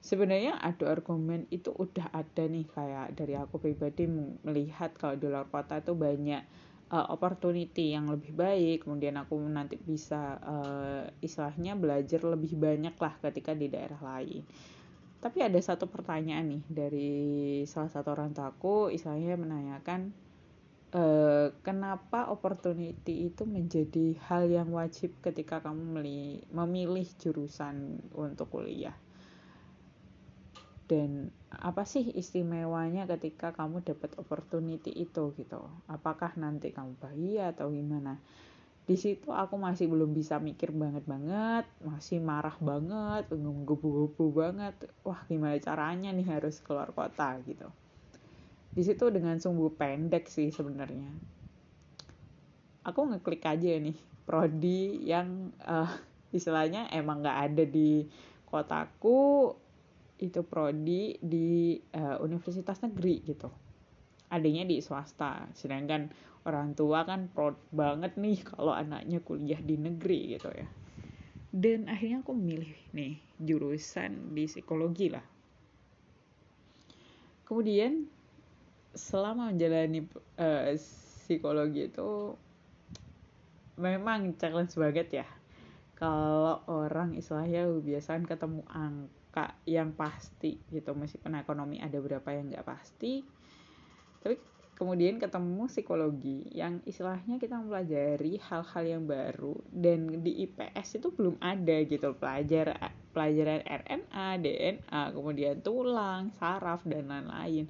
Sebenarnya 0.00 0.56
ada 0.56 0.88
argumen 0.88 1.44
itu 1.52 1.68
udah 1.68 2.08
ada 2.16 2.48
nih 2.48 2.64
kayak 2.64 3.12
dari 3.12 3.36
aku 3.36 3.60
pribadi 3.60 4.08
melihat 4.40 4.96
kalau 4.96 5.20
di 5.20 5.28
luar 5.28 5.44
kota 5.52 5.76
itu 5.76 5.92
banyak 5.92 6.40
uh, 6.88 7.06
opportunity 7.12 7.92
yang 7.92 8.06
lebih 8.06 8.32
baik 8.32 8.86
kemudian 8.86 9.18
aku 9.18 9.34
nanti 9.50 9.74
bisa 9.74 10.38
uh, 10.38 11.02
istilahnya 11.18 11.74
belajar 11.74 12.22
lebih 12.22 12.54
banyak 12.54 12.94
lah 12.94 13.14
ketika 13.18 13.50
di 13.50 13.66
daerah 13.66 13.98
lain 13.98 14.46
tapi 15.16 15.40
ada 15.40 15.56
satu 15.58 15.88
pertanyaan 15.88 16.46
nih 16.46 16.62
dari 16.68 17.12
salah 17.64 17.88
satu 17.88 18.12
orang 18.12 18.36
tuaku 18.36 18.92
istilahnya 18.92 19.40
menanyakan 19.40 20.12
e, 20.92 21.02
kenapa 21.64 22.28
opportunity 22.30 23.26
itu 23.32 23.42
menjadi 23.48 24.16
hal 24.28 24.46
yang 24.46 24.70
wajib 24.70 25.16
ketika 25.24 25.64
kamu 25.64 26.04
memilih 26.52 27.08
jurusan 27.18 28.00
untuk 28.14 28.52
kuliah? 28.52 28.94
Dan 30.86 31.34
apa 31.50 31.82
sih 31.82 32.14
istimewanya 32.14 33.10
ketika 33.10 33.50
kamu 33.50 33.82
dapat 33.82 34.14
opportunity 34.22 34.94
itu 34.94 35.34
gitu? 35.34 35.66
Apakah 35.90 36.38
nanti 36.38 36.70
kamu 36.70 36.94
bahagia 37.02 37.50
atau 37.50 37.74
gimana 37.74 38.22
di 38.86 38.94
situ 38.94 39.34
aku 39.34 39.58
masih 39.58 39.90
belum 39.90 40.14
bisa 40.14 40.38
mikir 40.38 40.70
banget 40.70 41.02
banget 41.10 41.66
masih 41.82 42.22
marah 42.22 42.54
banget 42.62 43.26
ngebu-gebu 43.34 44.26
banget. 44.30 44.74
Wah 45.02 45.26
gimana 45.26 45.58
caranya 45.58 46.14
nih 46.14 46.26
harus 46.30 46.62
keluar 46.62 46.94
kota 46.94 47.34
gitu. 47.42 47.66
Di 48.70 48.86
situ 48.86 49.10
dengan 49.10 49.42
sumbu 49.42 49.74
pendek 49.74 50.30
sih 50.30 50.54
sebenarnya. 50.54 51.10
Aku 52.86 53.10
ngeklik 53.10 53.42
aja 53.42 53.74
nih 53.74 53.98
prodi 54.22 55.02
yang 55.02 55.50
uh, 55.66 55.90
istilahnya 56.30 56.86
emang 56.94 57.26
nggak 57.26 57.38
ada 57.50 57.64
di 57.66 58.06
kotaku 58.46 59.50
itu 60.22 60.46
prodi 60.46 61.18
di 61.18 61.74
uh, 61.98 62.22
universitas 62.22 62.78
negeri 62.86 63.26
gitu 63.26 63.65
adanya 64.30 64.66
di 64.66 64.82
swasta. 64.82 65.46
Sedangkan 65.54 66.10
orang 66.46 66.78
tua 66.78 67.02
kan 67.02 67.26
proud 67.30 67.58
banget 67.74 68.14
nih 68.14 68.38
kalau 68.46 68.70
anaknya 68.70 69.18
kuliah 69.22 69.58
di 69.58 69.74
negeri 69.74 70.38
gitu 70.38 70.50
ya. 70.54 70.68
Dan 71.50 71.88
akhirnya 71.88 72.22
aku 72.22 72.36
memilih 72.36 72.74
nih 72.92 73.18
jurusan 73.40 74.36
di 74.36 74.46
psikologi 74.46 75.08
lah. 75.10 75.24
Kemudian 77.46 78.06
selama 78.96 79.54
menjalani 79.54 80.02
uh, 80.40 80.74
psikologi 81.26 81.88
itu 81.90 82.34
memang 83.78 84.34
challenge 84.40 84.74
banget 84.74 85.22
ya. 85.22 85.28
Kalau 85.96 86.60
orang 86.68 87.16
istilahnya 87.16 87.64
biasanya 87.80 88.36
ketemu 88.36 88.60
angka 88.68 89.56
yang 89.64 89.96
pasti 89.96 90.60
gitu. 90.68 90.92
Meskipun 90.92 91.40
ekonomi 91.40 91.80
ada 91.80 91.96
beberapa 91.96 92.36
yang 92.36 92.52
nggak 92.52 92.66
pasti 92.66 93.24
tapi 94.22 94.36
kemudian 94.76 95.16
ketemu 95.16 95.64
psikologi 95.72 96.44
yang 96.52 96.84
istilahnya 96.84 97.40
kita 97.40 97.56
mempelajari 97.56 98.36
hal-hal 98.44 98.84
yang 98.84 99.02
baru 99.08 99.56
dan 99.72 100.20
di 100.20 100.44
IPS 100.44 101.00
itu 101.00 101.08
belum 101.16 101.40
ada 101.40 101.80
gitu. 101.88 102.12
Pelajar 102.20 102.76
pelajaran 103.16 103.64
RNA, 103.64 104.28
DNA, 104.44 105.02
kemudian 105.16 105.64
tulang, 105.64 106.28
saraf 106.36 106.84
dan 106.84 107.08
lain-lain. 107.08 107.64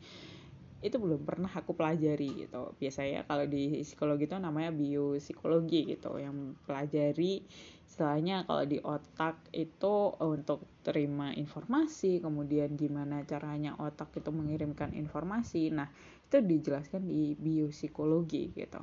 Itu 0.83 0.99
belum 0.99 1.23
pernah 1.23 1.49
aku 1.55 1.79
pelajari 1.79 2.50
gitu. 2.50 2.75
Biasanya 2.75 3.23
kalau 3.31 3.47
di 3.47 3.87
psikologi 3.87 4.26
itu 4.26 4.35
namanya 4.43 4.75
biopsikologi 4.75 5.95
gitu 5.95 6.19
yang 6.19 6.59
pelajari 6.67 7.47
istilahnya 7.87 8.45
kalau 8.45 8.67
di 8.67 8.83
otak 8.83 9.41
itu 9.57 10.12
untuk 10.21 10.69
terima 10.85 11.33
informasi 11.33 12.21
kemudian 12.21 12.76
gimana 12.76 13.25
caranya 13.25 13.79
otak 13.79 14.11
itu 14.19 14.29
mengirimkan 14.35 14.93
informasi. 14.93 15.71
Nah 15.71 15.88
itu 16.26 16.42
dijelaskan 16.42 17.06
di 17.06 17.38
biopsikologi 17.38 18.50
gitu. 18.52 18.83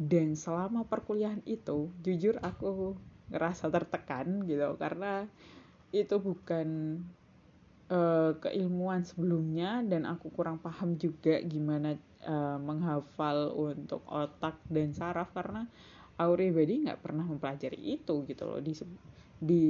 Dan 0.00 0.36
selama 0.36 0.84
perkuliahan 0.84 1.40
itu 1.48 1.92
jujur 2.04 2.40
aku 2.40 2.96
ngerasa 3.32 3.68
tertekan 3.68 4.44
gitu 4.44 4.74
karena 4.76 5.28
itu 5.90 6.16
bukan 6.18 6.98
uh, 7.90 8.32
keilmuan 8.38 9.02
sebelumnya 9.02 9.82
dan 9.86 10.06
aku 10.06 10.30
kurang 10.30 10.62
paham 10.62 10.96
juga 10.96 11.38
gimana 11.42 11.98
uh, 12.24 12.58
menghafal 12.58 13.54
untuk 13.54 14.06
otak 14.06 14.58
dan 14.70 14.94
saraf 14.94 15.34
karena 15.34 15.66
aku 16.16 16.38
pribadi 16.38 16.86
nggak 16.86 17.00
pernah 17.02 17.24
mempelajari 17.26 18.00
itu 18.00 18.24
gitu 18.24 18.44
loh. 18.46 18.60
Di 18.62 18.72
di 19.40 19.64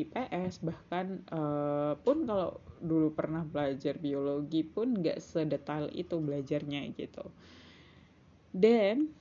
IPS 0.00 0.64
bahkan 0.64 1.20
uh, 1.28 1.92
pun 2.00 2.24
kalau 2.24 2.56
dulu 2.80 3.12
pernah 3.12 3.44
belajar 3.44 4.00
biologi 4.00 4.64
pun 4.64 4.96
nggak 4.96 5.20
sedetail 5.20 5.92
itu 5.92 6.16
belajarnya 6.16 6.88
gitu. 6.96 7.28
Dan 8.50 9.12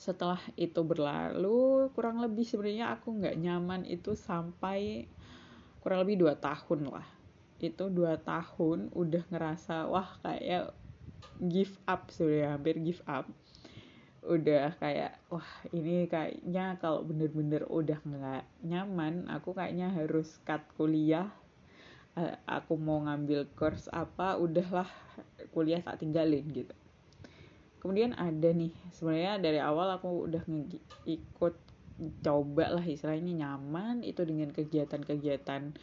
setelah 0.00 0.40
itu 0.56 0.80
berlalu 0.80 1.92
kurang 1.92 2.24
lebih 2.24 2.48
sebenarnya 2.48 2.96
aku 2.96 3.20
nggak 3.20 3.36
nyaman 3.36 3.84
itu 3.84 4.16
sampai 4.16 5.04
kurang 5.84 6.08
lebih 6.08 6.24
dua 6.24 6.34
tahun 6.40 6.88
lah. 6.88 7.06
Itu 7.60 7.92
dua 7.92 8.16
tahun 8.16 8.88
udah 8.96 9.24
ngerasa 9.28 9.84
wah 9.92 10.16
kayak 10.24 10.72
give 11.44 11.76
up 11.84 12.08
sudah 12.08 12.56
hampir 12.56 12.80
give 12.80 13.04
up 13.04 13.28
udah 14.26 14.74
kayak 14.82 15.16
wah 15.30 15.46
ini 15.70 16.10
kayaknya 16.10 16.74
kalau 16.82 17.06
bener-bener 17.06 17.62
udah 17.70 18.02
nggak 18.02 18.44
nyaman 18.66 19.30
aku 19.30 19.54
kayaknya 19.54 19.94
harus 19.94 20.42
cut 20.42 20.62
kuliah. 20.74 21.30
Uh, 22.16 22.32
aku 22.48 22.80
mau 22.80 23.04
ngambil 23.04 23.44
course 23.54 23.92
apa 23.92 24.40
udahlah 24.40 24.88
kuliah 25.52 25.84
tak 25.84 26.00
tinggalin 26.00 26.48
gitu. 26.50 26.74
Kemudian 27.78 28.16
ada 28.16 28.50
nih 28.50 28.72
sebenarnya 28.90 29.38
dari 29.38 29.60
awal 29.60 29.94
aku 29.94 30.26
udah 30.26 30.42
ikut 31.04 31.54
coba 32.24 32.72
lah 32.72 32.84
istilahnya 32.84 33.46
nyaman 33.46 34.04
itu 34.04 34.24
dengan 34.24 34.52
kegiatan-kegiatan 34.52 35.76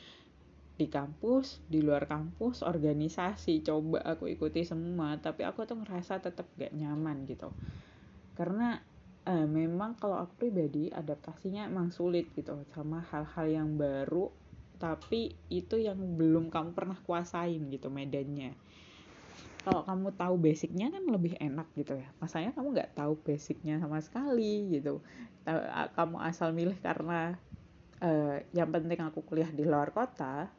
di 0.73 0.88
kampus, 0.89 1.62
di 1.69 1.85
luar 1.85 2.09
kampus, 2.09 2.65
organisasi, 2.65 3.62
coba 3.62 4.01
aku 4.01 4.25
ikuti 4.25 4.65
semua, 4.65 5.21
tapi 5.21 5.45
aku 5.45 5.69
tuh 5.69 5.77
ngerasa 5.77 6.17
tetap 6.17 6.50
gak 6.57 6.73
nyaman 6.73 7.29
gitu. 7.29 7.53
Karena 8.33 8.81
eh, 9.25 9.47
memang 9.47 9.95
kalau 9.97 10.19
aku 10.19 10.47
pribadi 10.47 10.89
adaptasinya 10.89 11.69
emang 11.69 11.93
sulit 11.93 12.29
gitu 12.33 12.57
sama 12.73 13.05
hal-hal 13.13 13.47
yang 13.47 13.69
baru, 13.77 14.29
tapi 14.81 15.33
itu 15.47 15.79
yang 15.79 15.97
belum 16.19 16.51
kamu 16.51 16.75
pernah 16.75 16.97
kuasain 17.01 17.61
gitu 17.71 17.87
medannya. 17.87 18.57
Kalau 19.63 19.87
kamu 19.87 20.11
tahu 20.19 20.35
basicnya 20.43 20.91
kan 20.91 21.07
lebih 21.07 21.39
enak 21.39 21.71
gitu 21.79 21.95
ya. 21.95 22.11
Masanya 22.19 22.51
kamu 22.51 22.75
nggak 22.75 22.99
tahu 22.99 23.15
basicnya 23.23 23.79
sama 23.79 24.03
sekali 24.03 24.75
gitu. 24.75 24.99
Kamu 25.95 26.19
asal 26.19 26.51
milih 26.51 26.75
karena 26.83 27.39
uh, 28.03 28.43
yang 28.51 28.69
penting 28.75 28.99
aku 28.99 29.23
kuliah 29.23 29.47
di 29.47 29.63
luar 29.63 29.95
kota 29.95 30.51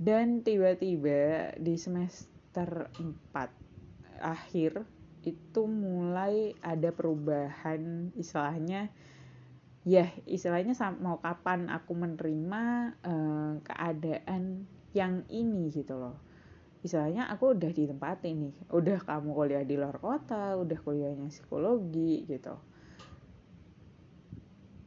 dan 0.00 0.40
tiba-tiba 0.40 1.52
di 1.60 1.74
semester 1.76 2.88
4 2.96 4.22
akhir 4.22 4.86
itu 5.24 5.62
mulai 5.68 6.56
ada 6.64 6.90
perubahan. 6.92 8.12
Istilahnya 8.16 8.88
ya 9.84 10.12
istilahnya 10.28 10.76
mau 11.00 11.16
kapan 11.24 11.72
aku 11.72 11.96
menerima 11.96 12.62
uh, 13.00 13.52
keadaan 13.64 14.68
yang 14.92 15.24
ini 15.32 15.72
gitu 15.72 15.96
loh. 15.96 16.16
Istilahnya 16.80 17.28
aku 17.28 17.52
udah 17.52 17.70
di 17.72 17.84
tempat 17.84 18.24
ini 18.24 18.52
udah 18.72 19.04
kamu 19.04 19.36
kuliah 19.36 19.64
di 19.64 19.76
luar 19.76 20.00
kota 20.00 20.56
udah 20.56 20.78
kuliahnya 20.80 21.28
psikologi 21.28 22.24
gitu. 22.24 22.56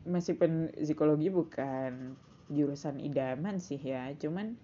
Meskipun 0.03 0.73
psikologi 0.73 1.29
bukan 1.31 2.17
jurusan 2.51 2.99
idaman 2.99 3.57
sih 3.57 3.79
ya 3.79 4.11
cuman 4.19 4.59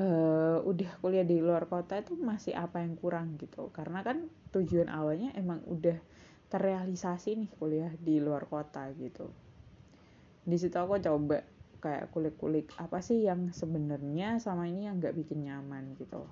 uh, 0.00 0.56
udah 0.64 0.90
kuliah 1.04 1.26
di 1.28 1.44
luar 1.44 1.68
kota 1.68 2.00
itu 2.00 2.16
masih 2.16 2.56
apa 2.56 2.80
yang 2.80 2.96
kurang 2.96 3.36
gitu. 3.36 3.68
Karena 3.76 4.00
kan 4.00 4.32
tujuan 4.56 4.88
awalnya 4.88 5.36
emang 5.36 5.60
udah 5.68 6.00
terrealisasi 6.50 7.36
nih 7.36 7.50
kuliah 7.60 7.92
di 8.00 8.18
luar 8.18 8.48
kota 8.48 8.88
gitu. 8.96 9.28
Di 10.42 10.56
situ 10.56 10.74
aku 10.74 10.98
coba 10.98 11.44
kayak 11.80 12.12
kulik-kulik 12.12 12.68
apa 12.76 13.00
sih 13.00 13.24
yang 13.24 13.52
sebenarnya 13.56 14.36
sama 14.36 14.68
ini 14.68 14.88
yang 14.88 14.98
nggak 14.98 15.16
bikin 15.16 15.46
nyaman 15.46 15.94
gitu. 15.96 16.24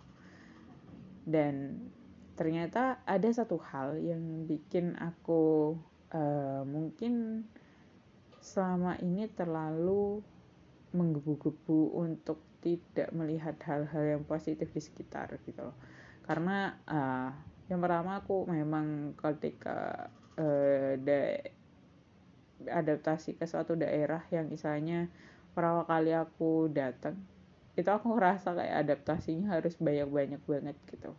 Dan 1.28 1.88
ternyata 2.34 3.04
ada 3.04 3.28
satu 3.28 3.60
hal 3.60 4.00
yang 4.00 4.48
bikin 4.48 4.96
aku 4.96 5.76
uh, 6.14 6.62
mungkin 6.64 7.44
selama 8.38 8.96
ini 9.04 9.28
terlalu 9.28 10.25
menggebu-gebu 10.94 12.00
untuk 12.00 12.47
tidak 12.58 13.08
melihat 13.14 13.54
hal-hal 13.64 14.18
yang 14.18 14.22
positif 14.26 14.70
di 14.74 14.82
sekitar 14.82 15.38
gitu 15.46 15.70
loh. 15.70 15.76
Karena 16.26 16.74
uh, 16.84 17.30
yang 17.70 17.80
pertama 17.80 18.20
aku 18.20 18.48
memang 18.48 19.14
ketika 19.16 20.10
uh, 20.36 20.96
da 20.98 21.38
adaptasi 22.68 23.38
ke 23.38 23.46
suatu 23.46 23.78
daerah 23.78 24.26
yang 24.34 24.50
misalnya 24.50 25.06
pertama 25.54 25.86
kali 25.86 26.10
aku 26.10 26.66
datang 26.74 27.14
itu 27.78 27.86
aku 27.86 28.18
ngerasa 28.18 28.58
kayak 28.58 28.76
adaptasinya 28.82 29.54
harus 29.54 29.78
banyak-banyak 29.78 30.42
banget 30.42 30.74
gitu. 30.90 31.14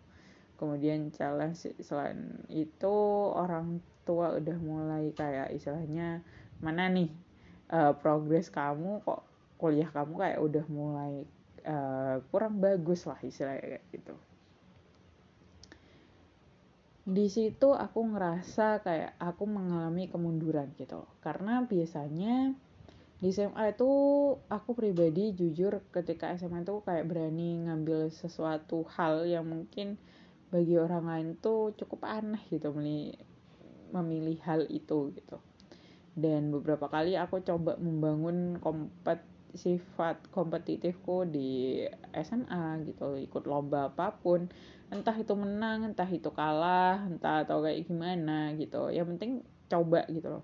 Kemudian 0.60 1.08
challenge 1.15 1.72
selain 1.79 2.43
itu 2.51 2.96
orang 3.31 3.79
tua 4.03 4.36
udah 4.36 4.58
mulai 4.60 5.15
kayak 5.15 5.55
istilahnya 5.55 6.19
mana 6.60 6.91
nih 6.91 7.08
uh, 7.72 7.96
progres 7.96 8.51
kamu 8.51 9.00
kok 9.08 9.24
kuliah 9.60 9.92
kamu 9.92 10.16
kayak 10.16 10.39
udah 10.39 10.66
mulai 10.72 11.14
uh, 11.68 12.24
kurang 12.31 12.64
bagus 12.64 13.03
lah 13.03 13.20
istilahnya 13.20 13.77
kayak 13.77 13.86
gitu. 13.92 14.16
Di 17.10 17.27
situ 17.27 17.75
aku 17.75 18.00
ngerasa 18.16 18.79
kayak 18.86 19.20
aku 19.20 19.44
mengalami 19.44 20.07
kemunduran 20.07 20.72
gitu 20.79 21.03
karena 21.20 21.68
biasanya 21.68 22.55
di 23.20 23.36
SMA 23.36 23.75
itu 23.75 23.92
aku 24.48 24.72
pribadi 24.72 25.36
jujur 25.36 25.83
ketika 25.92 26.31
SMA 26.40 26.64
itu 26.64 26.79
kayak 26.88 27.03
berani 27.03 27.68
ngambil 27.68 28.07
sesuatu 28.16 28.88
hal 28.96 29.27
yang 29.27 29.44
mungkin 29.44 30.00
bagi 30.48 30.79
orang 30.79 31.03
lain 31.03 31.29
tuh 31.36 31.75
cukup 31.75 32.07
aneh 32.07 32.40
gitu 32.48 32.72
memilih, 32.72 33.20
memilih 33.92 34.40
hal 34.48 34.64
itu 34.72 35.12
gitu. 35.12 35.38
Dan 36.16 36.48
beberapa 36.48 36.88
kali 36.88 37.20
aku 37.20 37.44
coba 37.44 37.75
membangun 37.75 38.55
kompet 38.64 39.20
sifat 39.53 40.29
kompetitifku 40.29 41.25
di 41.25 41.81
SMA 42.14 42.85
gitu 42.85 43.18
ikut 43.18 43.44
lomba 43.50 43.90
apa 43.90 44.14
pun. 44.14 44.50
Entah 44.90 45.14
itu 45.14 45.33
menang 45.38 45.85
entah 45.85 46.09
itu 46.09 46.29
kalah 46.33 47.05
entah 47.05 47.46
atau 47.46 47.62
kayak 47.62 47.85
gimana 47.85 48.53
gitu. 48.57 48.90
Yang 48.90 49.07
penting 49.16 49.31
coba 49.70 50.05
gitu 50.09 50.27
loh. 50.29 50.44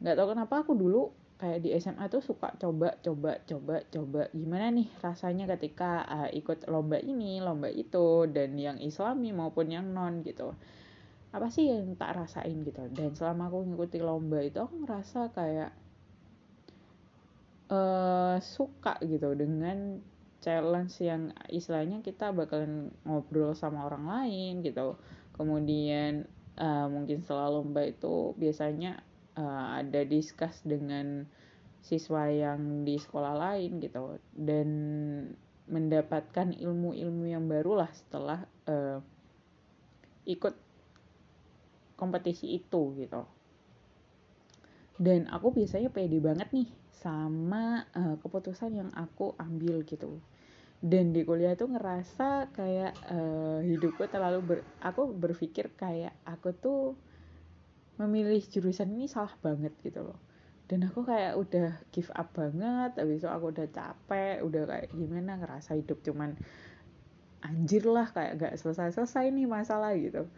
Nggak 0.00 0.16
tahu 0.18 0.28
kenapa 0.36 0.54
aku 0.64 0.72
dulu 0.76 1.02
kayak 1.42 1.58
di 1.66 1.74
SMA 1.74 2.06
tuh 2.06 2.22
suka 2.22 2.54
coba 2.54 2.96
coba 3.02 3.40
coba 3.42 3.82
coba. 3.88 4.22
Gimana 4.30 4.70
nih 4.70 4.88
rasanya 5.02 5.50
ketika 5.56 6.06
uh, 6.06 6.30
ikut 6.30 6.70
lomba 6.70 7.02
ini 7.02 7.42
lomba 7.42 7.66
itu 7.66 8.30
dan 8.30 8.54
yang 8.54 8.78
islami 8.78 9.34
maupun 9.34 9.72
yang 9.72 9.90
non 9.90 10.22
gitu. 10.22 10.54
Apa 11.32 11.48
sih 11.48 11.72
yang 11.72 11.96
tak 11.96 12.14
rasain 12.14 12.60
gitu? 12.60 12.84
Dan 12.92 13.16
selama 13.16 13.48
aku 13.48 13.64
ngikuti 13.64 13.98
lomba 14.04 14.44
itu 14.44 14.60
aku 14.60 14.84
ngerasa 14.84 15.32
kayak 15.32 15.81
uh, 17.72 18.36
suka 18.44 19.00
gitu 19.00 19.32
dengan 19.32 20.04
challenge 20.44 21.00
yang 21.00 21.32
istilahnya 21.48 22.04
kita 22.04 22.34
bakalan 22.34 22.92
ngobrol 23.08 23.56
sama 23.56 23.88
orang 23.88 24.04
lain 24.04 24.60
gitu. 24.60 25.00
Kemudian 25.32 26.28
uh, 26.60 26.86
mungkin 26.92 27.24
setelah 27.24 27.48
lomba 27.48 27.88
itu 27.88 28.36
biasanya 28.36 29.00
uh, 29.38 29.80
ada 29.80 30.04
discuss 30.04 30.60
dengan 30.66 31.24
siswa 31.82 32.30
yang 32.30 32.86
di 32.86 32.94
sekolah 32.94 33.34
lain 33.34 33.82
gitu 33.82 34.20
dan 34.38 34.68
mendapatkan 35.66 36.54
ilmu-ilmu 36.54 37.26
yang 37.26 37.50
baru 37.50 37.86
lah 37.86 37.90
setelah 37.90 38.46
uh, 38.68 38.98
ikut 40.26 40.54
kompetisi 41.98 42.58
itu 42.58 42.94
gitu. 42.98 43.22
Dan 45.02 45.26
aku 45.30 45.54
biasanya 45.54 45.90
pede 45.90 46.18
banget 46.22 46.50
nih 46.54 46.81
sama 47.02 47.82
uh, 47.98 48.14
keputusan 48.22 48.78
yang 48.78 48.90
aku 48.94 49.34
ambil 49.42 49.82
gitu. 49.82 50.22
Dan 50.82 51.10
di 51.10 51.26
kuliah 51.26 51.58
tuh 51.58 51.70
ngerasa 51.74 52.54
kayak 52.54 52.94
uh, 53.10 53.58
hidupku 53.62 54.06
terlalu 54.06 54.40
ber, 54.42 54.58
aku 54.82 55.10
berpikir 55.10 55.74
kayak 55.74 56.14
aku 56.22 56.54
tuh 56.54 56.94
memilih 57.98 58.42
jurusan 58.42 58.94
ini 58.94 59.10
salah 59.10 59.34
banget 59.42 59.74
gitu 59.82 60.06
loh. 60.06 60.18
Dan 60.70 60.86
aku 60.86 61.04
kayak 61.04 61.36
udah 61.36 61.70
give 61.90 62.08
up 62.14 62.32
banget 62.32 62.96
habis 62.96 63.20
itu 63.20 63.28
aku 63.28 63.52
udah 63.52 63.66
capek 63.68 64.40
udah 64.40 64.62
kayak 64.64 64.88
gimana 64.94 65.36
ngerasa 65.36 65.76
hidup 65.76 66.00
cuman 66.00 66.38
anjir 67.42 67.84
lah 67.84 68.08
kayak 68.08 68.38
gak 68.38 68.54
selesai-selesai 68.56 69.34
nih 69.34 69.50
masalah 69.50 69.92
gitu 69.98 70.30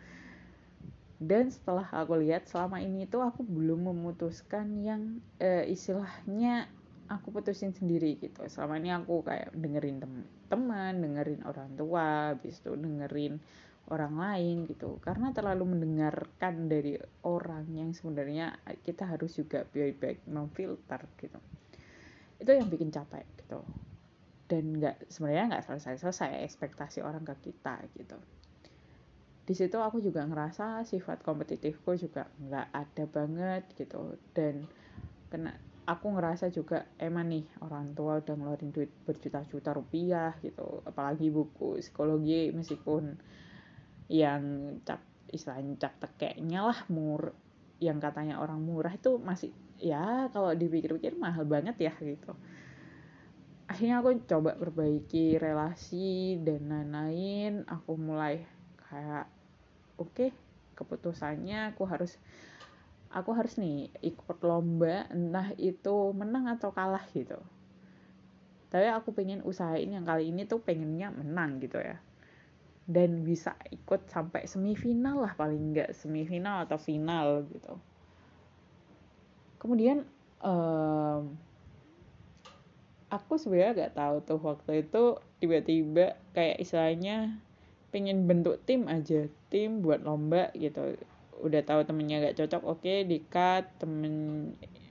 dan 1.24 1.48
setelah 1.48 1.88
aku 1.88 2.20
lihat 2.20 2.44
selama 2.44 2.84
ini 2.84 3.08
tuh 3.08 3.24
aku 3.24 3.40
belum 3.48 3.88
memutuskan 3.88 4.84
yang 4.84 5.24
uh, 5.40 5.64
istilahnya 5.64 6.68
aku 7.08 7.32
putusin 7.32 7.72
sendiri 7.72 8.20
gitu. 8.20 8.44
Selama 8.44 8.76
ini 8.76 8.92
aku 8.92 9.24
kayak 9.24 9.56
dengerin 9.56 10.04
teman 10.52 10.94
dengerin 11.00 11.40
orang 11.48 11.72
tua 11.80 12.37
habis 12.37 12.60
itu 12.60 12.76
dengerin 12.76 13.40
orang 13.88 14.14
lain 14.20 14.68
gitu. 14.68 15.00
Karena 15.00 15.32
terlalu 15.32 15.76
mendengarkan 15.76 16.68
dari 16.68 17.00
orang 17.24 17.72
yang 17.72 17.96
sebenarnya 17.96 18.60
kita 18.84 19.08
harus 19.08 19.32
juga 19.32 19.64
baik-baik 19.64 20.28
memfilter 20.28 21.00
gitu. 21.16 21.40
Itu 22.37 22.50
yang 22.52 22.68
bikin 22.68 22.92
capek 22.92 23.24
gitu. 23.40 23.64
Dan 24.44 24.76
nggak 24.76 25.08
sebenarnya 25.08 25.56
nggak 25.56 25.64
selesai-selesai 25.72 26.44
ekspektasi 26.44 27.00
orang 27.00 27.24
ke 27.24 27.48
kita 27.48 27.80
gitu 27.96 28.20
di 29.44 29.52
situ 29.52 29.76
aku 29.76 30.00
juga 30.00 30.24
ngerasa 30.24 30.88
sifat 30.88 31.20
kompetitifku 31.20 31.92
juga 32.00 32.24
nggak 32.40 32.68
ada 32.72 33.04
banget 33.04 33.62
gitu. 33.76 34.16
Dan 34.33 34.64
kena 35.28 35.52
aku 35.85 36.16
ngerasa 36.16 36.48
juga 36.48 36.88
emang 36.96 37.28
nih 37.28 37.44
orang 37.61 37.92
tua 37.92 38.24
udah 38.24 38.35
ngeluarin 38.35 38.72
duit 38.72 38.88
berjuta-juta 39.04 39.76
rupiah 39.76 40.33
gitu. 40.40 40.80
Apalagi 40.88 41.28
buku 41.28 41.76
psikologi 41.76 42.48
meskipun 42.57 43.20
yang 44.09 44.76
cap 44.85 45.04
istilahnya 45.28 45.76
cap 45.76 45.92
tekeknya 46.00 46.64
lah 46.64 46.80
mur 46.88 47.37
yang 47.83 48.00
katanya 48.00 48.40
orang 48.40 48.64
murah 48.64 48.96
itu 48.96 49.20
masih 49.20 49.52
ya 49.76 50.30
kalau 50.33 50.57
dipikir-pikir 50.57 51.20
mahal 51.20 51.44
banget 51.44 51.76
ya 51.76 51.92
gitu. 52.00 52.33
Akhirnya 53.68 54.00
aku 54.00 54.24
coba 54.24 54.57
perbaiki 54.57 55.37
relasi 55.37 56.40
dan 56.40 56.68
lain-lain. 56.68 57.64
Aku 57.68 57.96
mulai 58.00 58.44
kayak 58.88 59.34
oke 59.98 60.11
okay, 60.11 60.30
keputusannya 60.74 61.72
aku 61.74 61.87
harus 61.87 62.18
aku 63.14 63.30
harus 63.30 63.54
nih 63.62 63.94
ikut 64.02 64.42
lomba 64.42 65.07
entah 65.14 65.54
itu 65.54 66.11
menang 66.11 66.50
atau 66.50 66.74
kalah 66.74 67.07
gitu. 67.14 67.38
Tapi 68.74 68.90
aku 68.90 69.14
pengen 69.14 69.46
usahain 69.46 69.87
yang 69.87 70.02
kali 70.02 70.35
ini 70.35 70.50
tuh 70.50 70.59
pengennya 70.59 71.14
menang 71.14 71.62
gitu 71.62 71.78
ya. 71.78 72.02
Dan 72.85 73.22
bisa 73.22 73.54
ikut 73.70 74.11
sampai 74.11 74.50
semifinal 74.50 75.22
lah 75.22 75.33
paling 75.38 75.72
enggak 75.72 75.94
semifinal 75.94 76.66
atau 76.66 76.74
final 76.74 77.46
gitu. 77.54 77.78
Kemudian 79.62 80.02
um, 80.42 81.38
aku 83.14 83.38
sebenarnya 83.38 83.88
gak 83.88 83.96
tahu 83.96 84.16
tuh 84.26 84.40
waktu 84.42 84.72
itu 84.85 85.22
tiba-tiba 85.38 86.18
kayak 86.35 86.59
istilahnya 86.59 87.38
pengen 87.94 88.26
bentuk 88.26 88.59
tim 88.66 88.90
aja. 88.90 89.30
Tim 89.54 89.78
buat 89.78 90.02
lomba 90.02 90.50
gitu. 90.59 90.98
Udah 91.38 91.62
tahu 91.62 91.87
temennya 91.87 92.18
gak 92.26 92.42
cocok 92.42 92.62
oke 92.66 92.83
okay, 92.83 93.07
di 93.07 93.22
cut 93.22 93.70
temen 93.78 94.14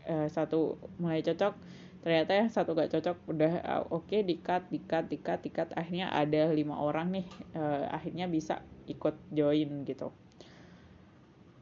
uh, 0.07 0.31
satu 0.31 0.79
mulai 1.03 1.19
cocok 1.19 1.83
ternyata 2.03 2.35
yang 2.35 2.51
satu 2.51 2.75
gak 2.75 2.91
cocok 2.91 3.15
udah 3.31 3.53
uh, 3.63 3.83
oke 3.91 4.07
okay, 4.07 4.27
di 4.27 4.39
cut 4.39 4.67
di 4.67 4.79
cut 4.83 5.07
di 5.07 5.19
cut 5.19 5.39
di 5.39 5.51
cut 5.51 5.71
akhirnya 5.75 6.11
ada 6.11 6.51
lima 6.51 6.79
orang 6.79 7.15
nih 7.15 7.27
uh, 7.55 7.91
akhirnya 7.91 8.31
bisa 8.31 8.63
ikut 8.87 9.15
join 9.31 9.83
gitu. 9.87 10.11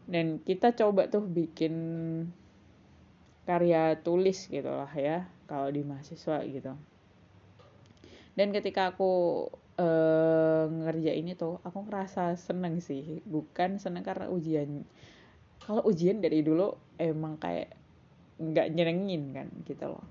Dan 0.10 0.42
kita 0.42 0.74
coba 0.78 1.10
tuh 1.10 1.24
bikin 1.26 1.74
karya 3.46 3.98
tulis 4.02 4.50
gitu 4.50 4.70
lah 4.70 4.92
ya 4.94 5.30
kalau 5.46 5.70
di 5.70 5.82
mahasiswa 5.86 6.42
gitu. 6.46 6.74
Dan 8.34 8.50
ketika 8.56 8.96
aku 8.96 9.46
uh, 9.82 10.66
ngerjain 10.70 11.26
itu 11.26 11.58
aku 11.66 11.90
ngerasa 11.90 12.38
seneng 12.38 12.78
sih. 12.78 13.26
Bukan 13.26 13.82
seneng 13.82 14.06
karena 14.06 14.30
ujian. 14.30 14.86
Kalau 15.62 15.82
ujian 15.90 16.22
dari 16.22 16.46
dulu 16.46 16.74
emang 17.02 17.42
kayak 17.42 17.74
nggak 18.42 18.68
nyenengin 18.74 19.34
kan 19.34 19.48
gitu 19.66 19.90
loh. 19.90 20.06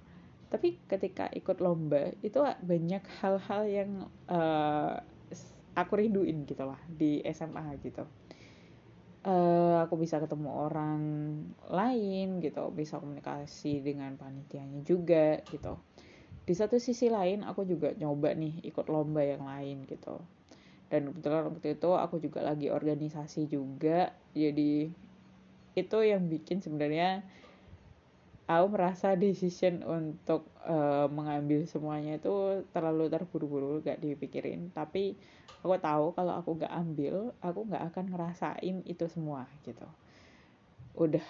Tapi 0.50 0.82
ketika 0.90 1.30
ikut 1.30 1.62
lomba 1.62 2.10
itu 2.26 2.42
banyak 2.42 3.02
hal-hal 3.22 3.62
yang 3.70 3.90
uh, 4.26 4.98
aku 5.78 5.92
rinduin 6.02 6.42
gitu 6.46 6.66
lah 6.66 6.78
di 6.90 7.22
SMA 7.30 7.78
gitu. 7.82 8.02
Uh, 9.20 9.84
aku 9.84 10.00
bisa 10.00 10.16
ketemu 10.16 10.48
orang 10.48 11.02
lain 11.68 12.40
gitu 12.40 12.72
bisa 12.72 12.96
komunikasi 12.96 13.84
dengan 13.84 14.16
panitianya 14.16 14.80
juga 14.80 15.44
gitu 15.44 15.76
di 16.44 16.54
satu 16.56 16.80
sisi 16.80 17.12
lain 17.12 17.44
aku 17.46 17.62
juga 17.68 17.92
nyoba 17.94 18.32
nih 18.34 18.64
ikut 18.66 18.86
lomba 18.88 19.22
yang 19.22 19.44
lain 19.44 19.86
gitu. 19.86 20.18
Dan 20.90 21.14
kebetulan 21.14 21.46
waktu 21.46 21.78
itu 21.78 21.90
aku 21.94 22.16
juga 22.18 22.42
lagi 22.42 22.66
organisasi 22.66 23.46
juga. 23.46 24.10
Jadi 24.34 24.90
itu 25.78 25.98
yang 26.02 26.26
bikin 26.26 26.58
sebenarnya 26.58 27.22
aku 28.50 28.66
merasa 28.74 29.14
decision 29.14 29.86
untuk 29.86 30.50
uh, 30.66 31.06
mengambil 31.06 31.62
semuanya 31.70 32.18
itu 32.18 32.66
terlalu 32.74 33.06
terburu-buru 33.06 33.78
gak 33.86 34.02
dipikirin. 34.02 34.74
Tapi 34.74 35.14
aku 35.62 35.78
tahu 35.78 36.10
kalau 36.18 36.34
aku 36.34 36.58
gak 36.58 36.74
ambil 36.74 37.30
aku 37.38 37.62
gak 37.70 37.94
akan 37.94 38.10
ngerasain 38.10 38.76
itu 38.82 39.06
semua 39.06 39.46
gitu. 39.62 39.86
Udah 40.98 41.22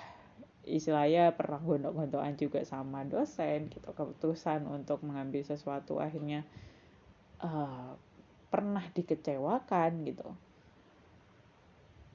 istilahnya 0.70 1.34
pernah 1.34 1.58
gondok-gondokan 1.58 2.38
juga 2.38 2.62
sama 2.62 3.02
dosen 3.02 3.66
gitu 3.68 3.90
keputusan 3.90 4.64
untuk 4.70 5.02
mengambil 5.02 5.42
sesuatu 5.42 5.98
akhirnya 5.98 6.46
uh, 7.42 7.98
pernah 8.50 8.82
dikecewakan 8.94 10.06
gitu. 10.06 10.28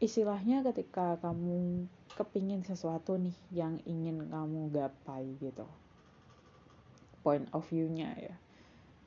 Istilahnya 0.03 0.59
ketika 0.67 1.15
kamu 1.23 1.87
kepingin 2.19 2.63
sesuatu 2.67 3.15
nih 3.15 3.35
yang 3.51 3.79
ingin 3.87 4.27
kamu 4.27 4.71
gapai 4.71 5.35
gitu. 5.39 5.67
Point 7.23 7.47
of 7.55 7.63
view-nya 7.71 8.11
ya. 8.19 8.35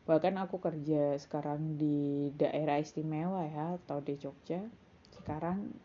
Bahkan 0.08 0.40
aku 0.40 0.56
kerja 0.56 1.20
sekarang 1.20 1.76
di 1.76 2.32
daerah 2.32 2.80
istimewa 2.80 3.44
ya 3.44 3.76
atau 3.76 4.00
di 4.00 4.16
Jogja. 4.16 4.64
Sekarang 5.12 5.76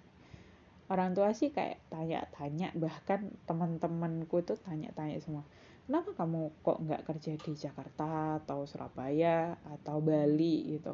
orang 0.92 1.16
tua 1.16 1.32
sih 1.32 1.52
kayak 1.52 1.80
tanya-tanya 1.88 2.76
bahkan 2.76 3.32
teman-temanku 3.48 4.44
tuh 4.44 4.60
tanya-tanya 4.60 5.20
semua 5.24 5.44
kenapa 5.88 6.16
kamu 6.16 6.52
kok 6.64 6.80
nggak 6.80 7.04
kerja 7.04 7.32
di 7.36 7.54
Jakarta 7.60 8.40
atau 8.44 8.64
Surabaya 8.64 9.60
atau 9.68 10.00
Bali? 10.00 10.80
Gitu. 10.80 10.94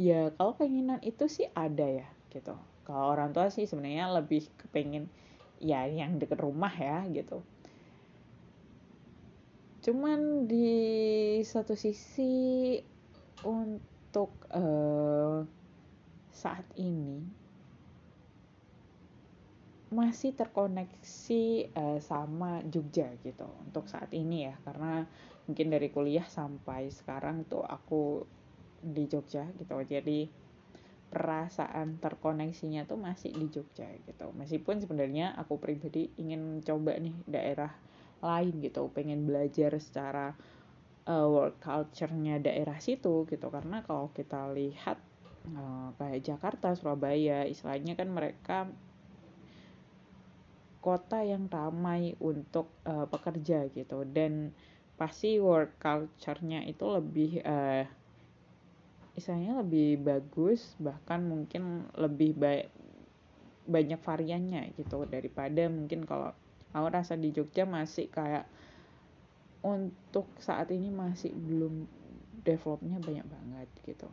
Ya 0.00 0.34
kalau 0.34 0.58
keinginan 0.58 0.98
itu 1.04 1.30
sih 1.30 1.46
ada 1.54 1.86
ya 1.86 2.08
gitu. 2.32 2.56
Kalau 2.84 3.14
orang 3.14 3.30
tua 3.32 3.48
sih 3.48 3.64
sebenarnya 3.68 4.10
lebih 4.10 4.48
kepengen 4.58 5.08
ya 5.62 5.86
yang 5.86 6.18
deket 6.18 6.40
rumah 6.42 6.72
ya 6.74 7.06
gitu. 7.08 7.40
Cuman 9.84 10.48
di 10.48 10.72
satu 11.44 11.76
sisi 11.76 12.80
untuk 13.44 14.32
uh, 14.50 15.44
saat 16.34 16.66
ini 16.74 17.22
masih 19.94 20.34
terkoneksi 20.34 21.70
uh, 21.78 22.02
sama 22.02 22.58
Jogja 22.66 23.14
gitu 23.22 23.46
untuk 23.62 23.86
saat 23.86 24.10
ini 24.10 24.50
ya. 24.50 24.58
Karena 24.66 25.06
mungkin 25.46 25.70
dari 25.70 25.88
kuliah 25.94 26.26
sampai 26.26 26.90
sekarang 26.90 27.46
tuh 27.46 27.62
aku 27.62 28.26
di 28.82 29.06
Jogja 29.06 29.46
gitu. 29.54 29.78
Jadi 29.86 30.26
perasaan 31.14 32.02
terkoneksinya 32.02 32.90
tuh 32.90 32.98
masih 32.98 33.30
di 33.30 33.46
Jogja 33.46 33.86
gitu. 34.02 34.34
Meskipun 34.34 34.82
sebenarnya 34.82 35.38
aku 35.38 35.62
pribadi 35.62 36.10
ingin 36.18 36.58
coba 36.66 36.98
nih 36.98 37.14
daerah 37.30 37.70
lain 38.18 38.58
gitu. 38.66 38.90
Pengen 38.90 39.30
belajar 39.30 39.78
secara 39.78 40.34
uh, 41.06 41.26
world 41.30 41.62
culture-nya 41.62 42.42
daerah 42.42 42.82
situ 42.82 43.30
gitu. 43.30 43.46
Karena 43.46 43.86
kalau 43.86 44.10
kita 44.10 44.50
lihat 44.50 44.98
uh, 45.52 45.92
kayak 46.00 46.24
Jakarta 46.24 46.72
Surabaya 46.72 47.44
istilahnya 47.44 47.92
kan 47.92 48.08
mereka 48.08 48.58
kota 50.80 51.24
yang 51.24 51.48
ramai 51.48 52.16
untuk 52.20 52.68
uh, 52.84 53.08
pekerja 53.08 53.68
gitu. 53.72 54.04
Dan 54.08 54.52
pasti 54.94 55.36
work 55.40 55.80
culture-nya 55.80 56.64
itu 56.64 56.84
lebih 56.88 57.40
uh, 57.44 57.84
istilahnya 59.14 59.62
lebih 59.62 60.02
bagus 60.02 60.74
bahkan 60.78 61.22
mungkin 61.22 61.86
lebih 61.96 62.36
baik 62.36 62.68
banyak 63.64 64.00
variannya 64.00 64.76
gitu. 64.76 65.08
Daripada 65.08 65.68
mungkin 65.72 66.04
kalau 66.04 66.32
aku 66.72 66.86
rasa 66.92 67.16
di 67.16 67.32
Jogja 67.32 67.64
masih 67.64 68.12
kayak 68.12 68.44
untuk 69.64 70.28
saat 70.36 70.68
ini 70.68 70.92
masih 70.92 71.32
belum 71.32 71.88
developnya 72.44 73.00
banyak 73.00 73.24
banget 73.24 73.68
gitu 73.88 74.04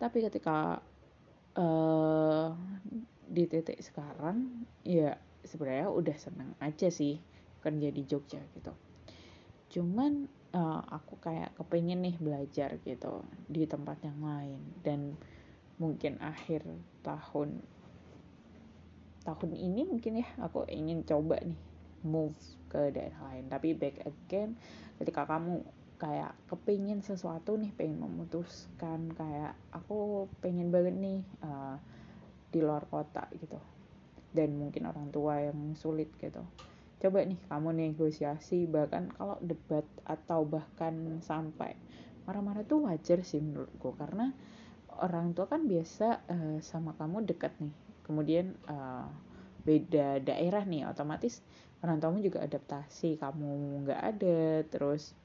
tapi 0.00 0.24
ketika 0.24 0.80
uh, 1.60 2.56
di 3.30 3.44
titik 3.46 3.78
sekarang 3.84 4.64
ya 4.82 5.14
sebenarnya 5.44 5.92
udah 5.92 6.16
seneng 6.16 6.50
aja 6.58 6.88
sih 6.88 7.20
kerja 7.60 7.88
di 7.92 8.02
Jogja 8.08 8.40
gitu. 8.56 8.72
Cuman 9.70 10.26
uh, 10.56 10.82
aku 10.88 11.20
kayak 11.20 11.54
kepengen 11.54 12.02
nih 12.02 12.16
belajar 12.16 12.80
gitu 12.82 13.22
di 13.46 13.68
tempat 13.68 14.00
yang 14.02 14.18
lain. 14.24 14.60
Dan 14.80 15.14
mungkin 15.76 16.16
akhir 16.18 16.64
tahun 17.04 17.60
tahun 19.20 19.50
ini 19.52 19.84
mungkin 19.84 20.24
ya 20.24 20.28
aku 20.40 20.64
ingin 20.66 21.04
coba 21.04 21.38
nih 21.44 21.60
move 22.02 22.36
ke 22.72 22.88
daerah 22.90 23.20
lain. 23.30 23.46
Tapi 23.52 23.76
back 23.76 24.02
again 24.08 24.56
ketika 24.96 25.28
kamu 25.28 25.60
kayak 26.00 26.32
kepingin 26.48 27.04
sesuatu 27.04 27.60
nih 27.60 27.68
pengen 27.76 28.00
memutuskan 28.00 29.12
kayak 29.12 29.52
aku 29.68 30.24
pengen 30.40 30.72
banget 30.72 30.96
nih 30.96 31.20
uh, 31.44 31.76
di 32.48 32.64
luar 32.64 32.88
kota 32.88 33.28
gitu. 33.36 33.60
Dan 34.32 34.56
mungkin 34.56 34.88
orang 34.88 35.12
tua 35.12 35.44
yang 35.44 35.76
sulit 35.76 36.08
gitu. 36.16 36.40
Coba 37.00 37.20
nih 37.28 37.36
kamu 37.52 37.76
negosiasi 37.76 38.64
bahkan 38.64 39.12
kalau 39.12 39.36
debat 39.44 39.84
atau 40.08 40.48
bahkan 40.48 41.20
sampai 41.20 41.76
marah-marah 42.24 42.64
tuh 42.64 42.88
wajar 42.88 43.20
sih 43.20 43.44
menurutku. 43.44 43.92
Karena 44.00 44.32
orang 45.04 45.36
tua 45.36 45.44
kan 45.46 45.68
biasa 45.68 46.24
uh, 46.24 46.58
sama 46.64 46.96
kamu 46.96 47.28
dekat 47.28 47.52
nih. 47.60 47.76
Kemudian 48.08 48.56
uh, 48.66 49.06
beda 49.60 50.24
daerah 50.24 50.64
nih 50.64 50.88
otomatis 50.88 51.44
orang 51.84 52.00
tuamu 52.00 52.20
juga 52.20 52.44
adaptasi 52.44 53.16
kamu 53.20 53.84
nggak 53.84 54.00
ada 54.00 54.64
terus 54.68 55.16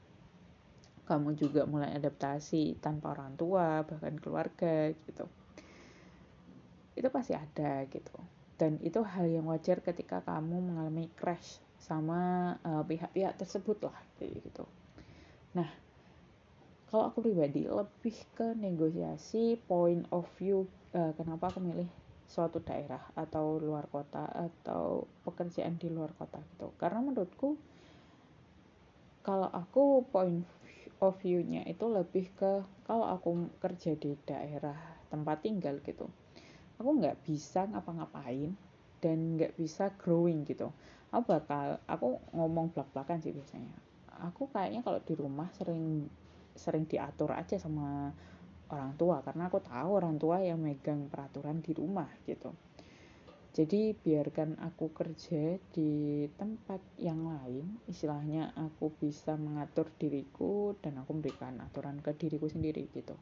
kamu 1.06 1.38
juga 1.38 1.62
mulai 1.64 1.94
adaptasi 1.94 2.82
tanpa 2.82 3.14
orang 3.14 3.38
tua 3.38 3.86
bahkan 3.86 4.18
keluarga 4.18 4.90
gitu. 5.06 5.24
Itu 6.98 7.08
pasti 7.14 7.32
ada 7.38 7.86
gitu. 7.86 8.16
Dan 8.56 8.82
itu 8.82 9.00
hal 9.06 9.30
yang 9.30 9.46
wajar 9.46 9.80
ketika 9.84 10.24
kamu 10.26 10.60
mengalami 10.60 11.06
crash 11.14 11.62
sama 11.78 12.56
pihak 12.58 13.14
pihak-pihak 13.14 13.34
tersebut 13.38 13.78
lah 13.86 13.96
gitu. 14.18 14.66
Nah 15.54 15.68
kalau 16.86 17.10
aku 17.10 17.18
pribadi 17.22 17.66
lebih 17.66 18.16
ke 18.32 18.54
negosiasi 18.56 19.58
point 19.66 20.06
of 20.14 20.24
view 20.38 20.70
uh, 20.94 21.12
kenapa 21.18 21.50
aku 21.50 21.58
milih 21.58 21.90
suatu 22.26 22.58
daerah 22.62 23.02
atau 23.14 23.58
luar 23.58 23.86
kota 23.90 24.26
atau 24.26 25.06
pekerjaan 25.22 25.78
di 25.78 25.90
luar 25.90 26.10
kota 26.14 26.42
gitu. 26.54 26.74
Karena 26.78 27.02
menurutku 27.02 27.54
kalau 29.26 29.50
aku 29.50 30.06
point 30.10 30.46
of 31.00 31.18
view-nya 31.20 31.64
itu 31.68 31.84
lebih 31.88 32.32
ke 32.36 32.64
kalau 32.88 33.06
aku 33.08 33.52
kerja 33.60 33.96
di 33.96 34.16
daerah 34.24 34.76
tempat 35.12 35.44
tinggal 35.44 35.78
gitu 35.84 36.08
aku 36.76 36.90
nggak 37.00 37.24
bisa 37.24 37.64
ngapa-ngapain 37.68 38.52
dan 39.00 39.36
nggak 39.36 39.56
bisa 39.56 39.92
growing 40.00 40.44
gitu. 40.48 40.72
Aku 41.12 41.22
bakal 41.28 41.80
aku 41.86 42.20
ngomong 42.34 42.72
belak-belakan 42.72 43.22
sih 43.22 43.32
biasanya. 43.32 43.72
Aku 44.32 44.48
kayaknya 44.50 44.80
kalau 44.80 45.00
di 45.00 45.14
rumah 45.14 45.48
sering 45.54 46.08
sering 46.56 46.88
diatur 46.88 47.36
aja 47.36 47.60
sama 47.60 48.10
orang 48.72 48.96
tua 48.96 49.20
karena 49.22 49.46
aku 49.46 49.60
tahu 49.60 49.90
orang 50.00 50.16
tua 50.16 50.40
yang 50.40 50.58
megang 50.58 51.06
peraturan 51.06 51.60
di 51.60 51.70
rumah 51.76 52.08
gitu 52.24 52.50
jadi 53.56 53.96
biarkan 53.96 54.60
aku 54.60 54.92
kerja 54.92 55.56
di 55.72 56.28
tempat 56.36 56.76
yang 57.00 57.24
lain. 57.24 57.80
Istilahnya 57.88 58.52
aku 58.52 58.92
bisa 58.92 59.32
mengatur 59.40 59.88
diriku 59.96 60.76
dan 60.84 61.00
aku 61.00 61.16
memberikan 61.16 61.56
aturan 61.64 62.04
ke 62.04 62.12
diriku 62.12 62.52
sendiri 62.52 62.84
gitu. 62.92 63.16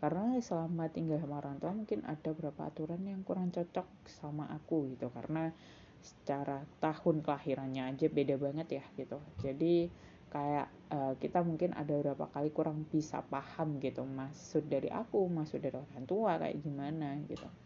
Karena 0.00 0.40
selama 0.40 0.88
tinggal 0.88 1.20
sama 1.20 1.36
orang 1.44 1.60
tua 1.60 1.76
mungkin 1.76 2.00
ada 2.08 2.32
beberapa 2.32 2.64
aturan 2.64 3.04
yang 3.04 3.28
kurang 3.28 3.52
cocok 3.52 3.84
sama 4.08 4.48
aku 4.56 4.88
gitu. 4.96 5.12
Karena 5.12 5.52
secara 6.00 6.64
tahun 6.80 7.20
kelahirannya 7.20 7.84
aja 7.84 8.08
beda 8.08 8.40
banget 8.40 8.80
ya 8.80 8.84
gitu. 8.96 9.20
Jadi 9.44 9.92
kayak 10.32 10.72
uh, 10.96 11.12
kita 11.20 11.44
mungkin 11.44 11.76
ada 11.76 11.92
beberapa 11.92 12.32
kali 12.32 12.48
kurang 12.56 12.88
bisa 12.88 13.20
paham 13.20 13.76
gitu. 13.84 14.00
Maksud 14.08 14.64
dari 14.64 14.88
aku 14.88 15.28
maksud 15.28 15.60
dari 15.60 15.76
orang 15.76 16.08
tua 16.08 16.40
kayak 16.40 16.56
gimana 16.64 17.20
gitu 17.28 17.63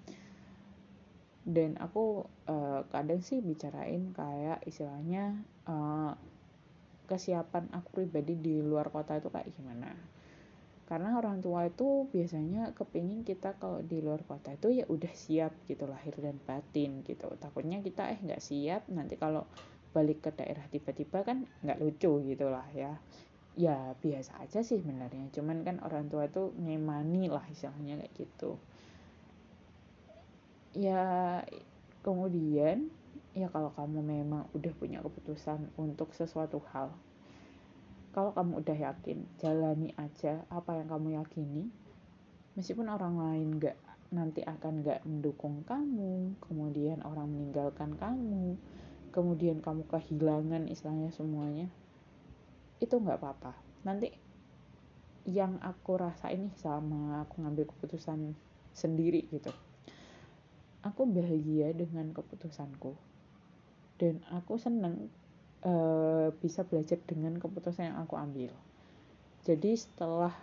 dan 1.48 1.80
aku 1.80 2.28
uh, 2.44 2.84
kadang 2.92 3.24
sih 3.24 3.40
bicarain 3.40 4.12
kayak 4.12 4.61
istilahnya 4.68 5.32
uh, 5.64 6.12
kesiapan 7.08 7.72
aku 7.72 8.04
pribadi 8.04 8.37
di 8.37 8.61
luar 8.61 8.92
kota 8.92 9.16
itu 9.16 9.32
kayak 9.32 9.48
gimana. 9.56 9.96
Karena 10.84 11.16
orang 11.16 11.40
tua 11.40 11.68
itu 11.68 12.04
biasanya 12.12 12.76
kepingin 12.76 13.24
kita 13.24 13.56
kalau 13.56 13.80
di 13.80 14.04
luar 14.04 14.24
kota 14.28 14.52
itu 14.52 14.76
ya 14.76 14.84
udah 14.88 15.12
siap 15.12 15.56
gitu 15.64 15.88
lahir 15.88 16.12
dan 16.20 16.37
batin 16.44 17.00
gitu. 17.08 17.32
Takutnya 17.40 17.80
kita 17.80 18.12
eh 18.12 18.20
nggak 18.20 18.44
siap 18.44 18.84
nanti 18.92 19.16
kalau 19.16 19.48
balik 19.96 20.28
ke 20.28 20.30
daerah 20.37 20.68
tiba-tiba 20.68 21.24
kan 21.24 21.48
nggak 21.64 21.80
lucu 21.80 22.12
gitu 22.28 22.52
lah 22.52 22.68
ya. 22.76 23.00
Ya 23.56 23.96
biasa 23.96 24.44
aja 24.44 24.61
sih 24.61 24.84
sebenarnya. 24.84 25.32
Cuman 25.32 25.64
kan 25.64 25.80
orang 25.80 26.12
tua 26.12 26.28
tuh 26.28 26.52
ngemani 26.61 27.32
lah 27.32 27.44
istilahnya 27.48 28.04
kayak 28.04 28.12
gitu 28.12 28.61
ya 30.76 31.40
kemudian 32.04 32.88
ya 33.37 33.48
kalau 33.52 33.70
kamu 33.76 34.00
memang 34.02 34.48
udah 34.57 34.72
punya 34.76 34.98
keputusan 35.04 35.70
untuk 35.78 36.11
sesuatu 36.16 36.59
hal 36.72 36.92
kalau 38.18 38.35
kamu 38.35 38.64
udah 38.64 38.74
yakin 38.74 39.31
jalani 39.38 39.94
aja 39.94 40.42
apa 40.50 40.74
yang 40.81 40.90
kamu 40.90 41.22
yakini. 41.22 41.70
Meskipun 42.59 42.90
orang 42.90 43.14
lain 43.14 43.62
nggak 43.62 43.78
nanti 44.11 44.42
akan 44.42 44.83
nggak 44.83 45.04
mendukung 45.04 45.62
kamu 45.68 46.33
kemudian 46.42 47.04
orang 47.04 47.28
meninggalkan 47.28 47.92
kamu 48.00 48.57
kemudian 49.12 49.61
kamu 49.61 49.85
kehilangan 49.85 50.64
istilahnya 50.66 51.12
semuanya 51.12 51.68
itu 52.83 52.98
nggak 52.98 53.22
apa-apa. 53.22 53.52
Nanti 53.87 54.11
yang 55.28 55.61
aku 55.62 56.00
rasa 56.00 56.35
ini 56.35 56.50
sama 56.59 57.22
aku 57.22 57.44
ngambil 57.44 57.70
keputusan 57.70 58.33
sendiri 58.72 59.28
gitu 59.31 59.52
aku 60.83 61.09
bahagia 61.09 61.75
dengan 61.75 62.14
keputusanku. 62.14 62.95
Dan 63.99 64.23
aku 64.31 64.59
seneng 64.62 65.11
uh, 65.67 66.31
bisa 66.38 66.62
belajar 66.62 66.99
dengan 67.03 67.38
keputusan 67.38 67.91
yang 67.95 67.99
aku 67.99 68.14
ambil. 68.14 68.53
Jadi 69.43 69.75
setelah 69.75 70.35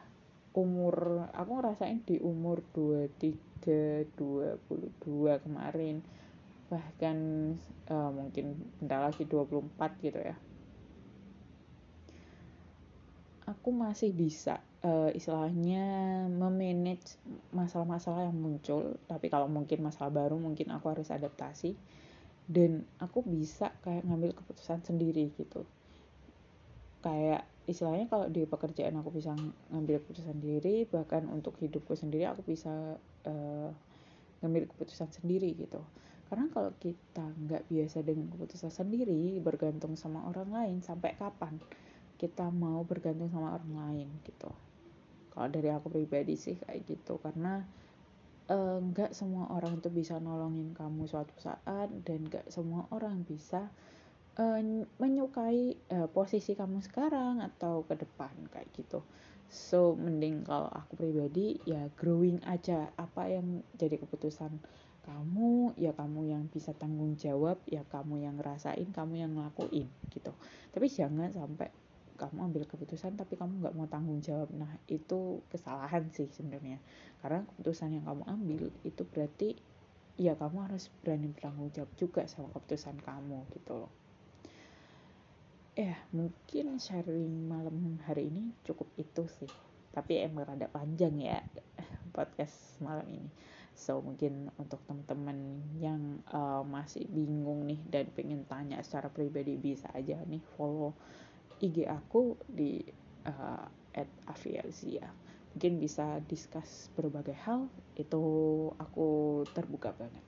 umur 0.56 1.28
aku 1.36 1.52
ngerasain 1.60 2.00
di 2.08 2.16
umur 2.24 2.64
23 2.72 4.08
22 4.16 5.44
kemarin 5.44 6.00
bahkan 6.72 7.18
uh, 7.92 8.10
mungkin 8.10 8.58
bentar 8.80 9.04
lagi 9.04 9.28
24 9.28 9.72
gitu 10.02 10.20
ya. 10.20 10.36
Aku 13.46 13.70
masih 13.70 14.10
bisa 14.10 14.58
uh, 14.86 15.10
istilahnya 15.12 15.84
memanage 16.30 17.18
masalah-masalah 17.50 18.30
yang 18.30 18.38
muncul. 18.38 18.96
Tapi 19.10 19.28
kalau 19.34 19.50
mungkin 19.50 19.82
masalah 19.82 20.14
baru 20.14 20.38
mungkin 20.38 20.70
aku 20.70 20.94
harus 20.94 21.10
adaptasi. 21.10 21.74
Dan 22.46 22.86
aku 23.02 23.26
bisa 23.26 23.74
kayak 23.82 24.06
ngambil 24.06 24.38
keputusan 24.38 24.86
sendiri 24.86 25.34
gitu. 25.34 25.66
Kayak 27.02 27.50
istilahnya 27.66 28.06
kalau 28.06 28.30
di 28.30 28.46
pekerjaan 28.46 28.94
aku 29.02 29.10
bisa 29.10 29.34
ngambil 29.74 30.06
keputusan 30.06 30.38
sendiri 30.38 30.86
bahkan 30.86 31.26
untuk 31.34 31.58
hidupku 31.58 31.98
sendiri 31.98 32.30
aku 32.30 32.46
bisa 32.46 33.02
uh, 33.26 33.70
ngambil 34.46 34.70
keputusan 34.70 35.10
sendiri 35.10 35.58
gitu. 35.58 35.82
Karena 36.30 36.46
kalau 36.54 36.74
kita 36.78 37.26
nggak 37.26 37.66
biasa 37.70 38.06
dengan 38.06 38.30
keputusan 38.30 38.70
sendiri 38.70 39.42
bergantung 39.42 39.98
sama 39.98 40.26
orang 40.30 40.54
lain 40.54 40.78
sampai 40.86 41.18
kapan 41.18 41.58
kita 42.16 42.48
mau 42.48 42.82
bergantung 42.88 43.28
sama 43.28 43.60
orang 43.60 43.74
lain 43.76 44.08
gitu 44.24 44.65
kalau 45.36 45.52
dari 45.52 45.68
aku 45.68 45.92
pribadi 45.92 46.40
sih 46.40 46.56
kayak 46.56 46.88
gitu 46.88 47.20
karena 47.20 47.68
eh, 48.48 48.80
nggak 48.80 49.12
uh, 49.12 49.16
semua 49.16 49.52
orang 49.52 49.84
itu 49.84 49.92
bisa 49.92 50.16
nolongin 50.24 50.72
kamu 50.72 51.06
suatu 51.12 51.36
saat 51.38 51.92
dan 52.08 52.32
nggak 52.32 52.48
semua 52.48 52.88
orang 52.96 53.28
bisa 53.28 53.68
uh, 54.40 54.60
menyukai 55.00 55.76
uh, 55.92 56.08
posisi 56.08 56.56
kamu 56.56 56.80
sekarang 56.80 57.44
atau 57.44 57.84
ke 57.84 58.00
depan 58.00 58.32
kayak 58.52 58.72
gitu. 58.76 59.04
So 59.52 59.94
mending 59.94 60.48
kalau 60.48 60.72
aku 60.72 60.98
pribadi 60.98 61.62
ya 61.68 61.92
growing 62.00 62.42
aja 62.48 62.90
apa 62.98 63.30
yang 63.30 63.62
jadi 63.78 64.02
keputusan 64.02 64.58
kamu 65.06 65.78
ya 65.78 65.94
kamu 65.94 66.34
yang 66.34 66.44
bisa 66.50 66.74
tanggung 66.74 67.14
jawab 67.14 67.62
ya 67.70 67.86
kamu 67.94 68.26
yang 68.26 68.42
ngerasain 68.42 68.90
kamu 68.90 69.22
yang 69.22 69.32
ngelakuin 69.38 69.86
gitu. 70.10 70.34
Tapi 70.74 70.88
jangan 70.90 71.30
sampai 71.30 71.70
kamu 72.16 72.52
ambil 72.52 72.64
keputusan 72.66 73.20
tapi 73.20 73.36
kamu 73.36 73.62
nggak 73.62 73.76
mau 73.76 73.88
tanggung 73.88 74.20
jawab. 74.24 74.50
Nah 74.56 74.72
itu 74.88 75.44
kesalahan 75.52 76.08
sih 76.12 76.28
sebenarnya. 76.32 76.80
Karena 77.20 77.44
keputusan 77.44 77.96
yang 77.96 78.06
kamu 78.08 78.24
ambil 78.26 78.64
itu 78.88 79.04
berarti 79.06 79.60
ya 80.16 80.34
kamu 80.40 80.72
harus 80.72 80.88
berani 81.04 81.28
bertanggung 81.32 81.70
jawab 81.76 81.92
juga 82.00 82.24
sama 82.26 82.50
keputusan 82.56 82.98
kamu 83.04 83.44
gitu 83.52 83.86
loh. 83.86 83.92
Ya 85.76 86.00
mungkin 86.16 86.80
sharing 86.80 87.52
malam 87.52 88.00
hari 88.08 88.32
ini 88.32 88.56
cukup 88.64 88.88
itu 88.96 89.28
sih. 89.28 89.52
Tapi 89.92 90.24
emang 90.24 90.48
rada 90.48 90.72
panjang 90.72 91.20
ya 91.20 91.44
podcast 92.16 92.80
malam 92.80 93.08
ini. 93.12 93.32
So 93.76 94.00
mungkin 94.00 94.48
untuk 94.56 94.80
teman-teman 94.88 95.60
yang 95.84 96.24
uh, 96.32 96.64
masih 96.64 97.04
bingung 97.12 97.68
nih 97.68 97.84
dan 97.92 98.08
pengen 98.16 98.48
tanya 98.48 98.80
secara 98.80 99.12
pribadi 99.12 99.60
bisa 99.60 99.92
aja 99.92 100.16
nih 100.24 100.40
follow 100.56 100.96
IG 101.62 101.88
aku 101.88 102.36
di 102.48 102.84
uh, 103.28 103.68
mungkin 105.56 105.80
bisa 105.80 106.20
discuss 106.28 106.92
berbagai 107.00 107.36
hal 107.48 107.72
itu 107.96 108.24
aku 108.76 109.42
terbuka 109.56 109.96
banget. 109.96 110.20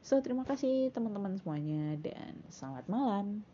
So 0.00 0.16
terima 0.24 0.48
kasih 0.48 0.88
teman-teman 0.96 1.36
semuanya 1.36 2.00
dan 2.00 2.40
selamat 2.48 2.88
malam 2.88 3.44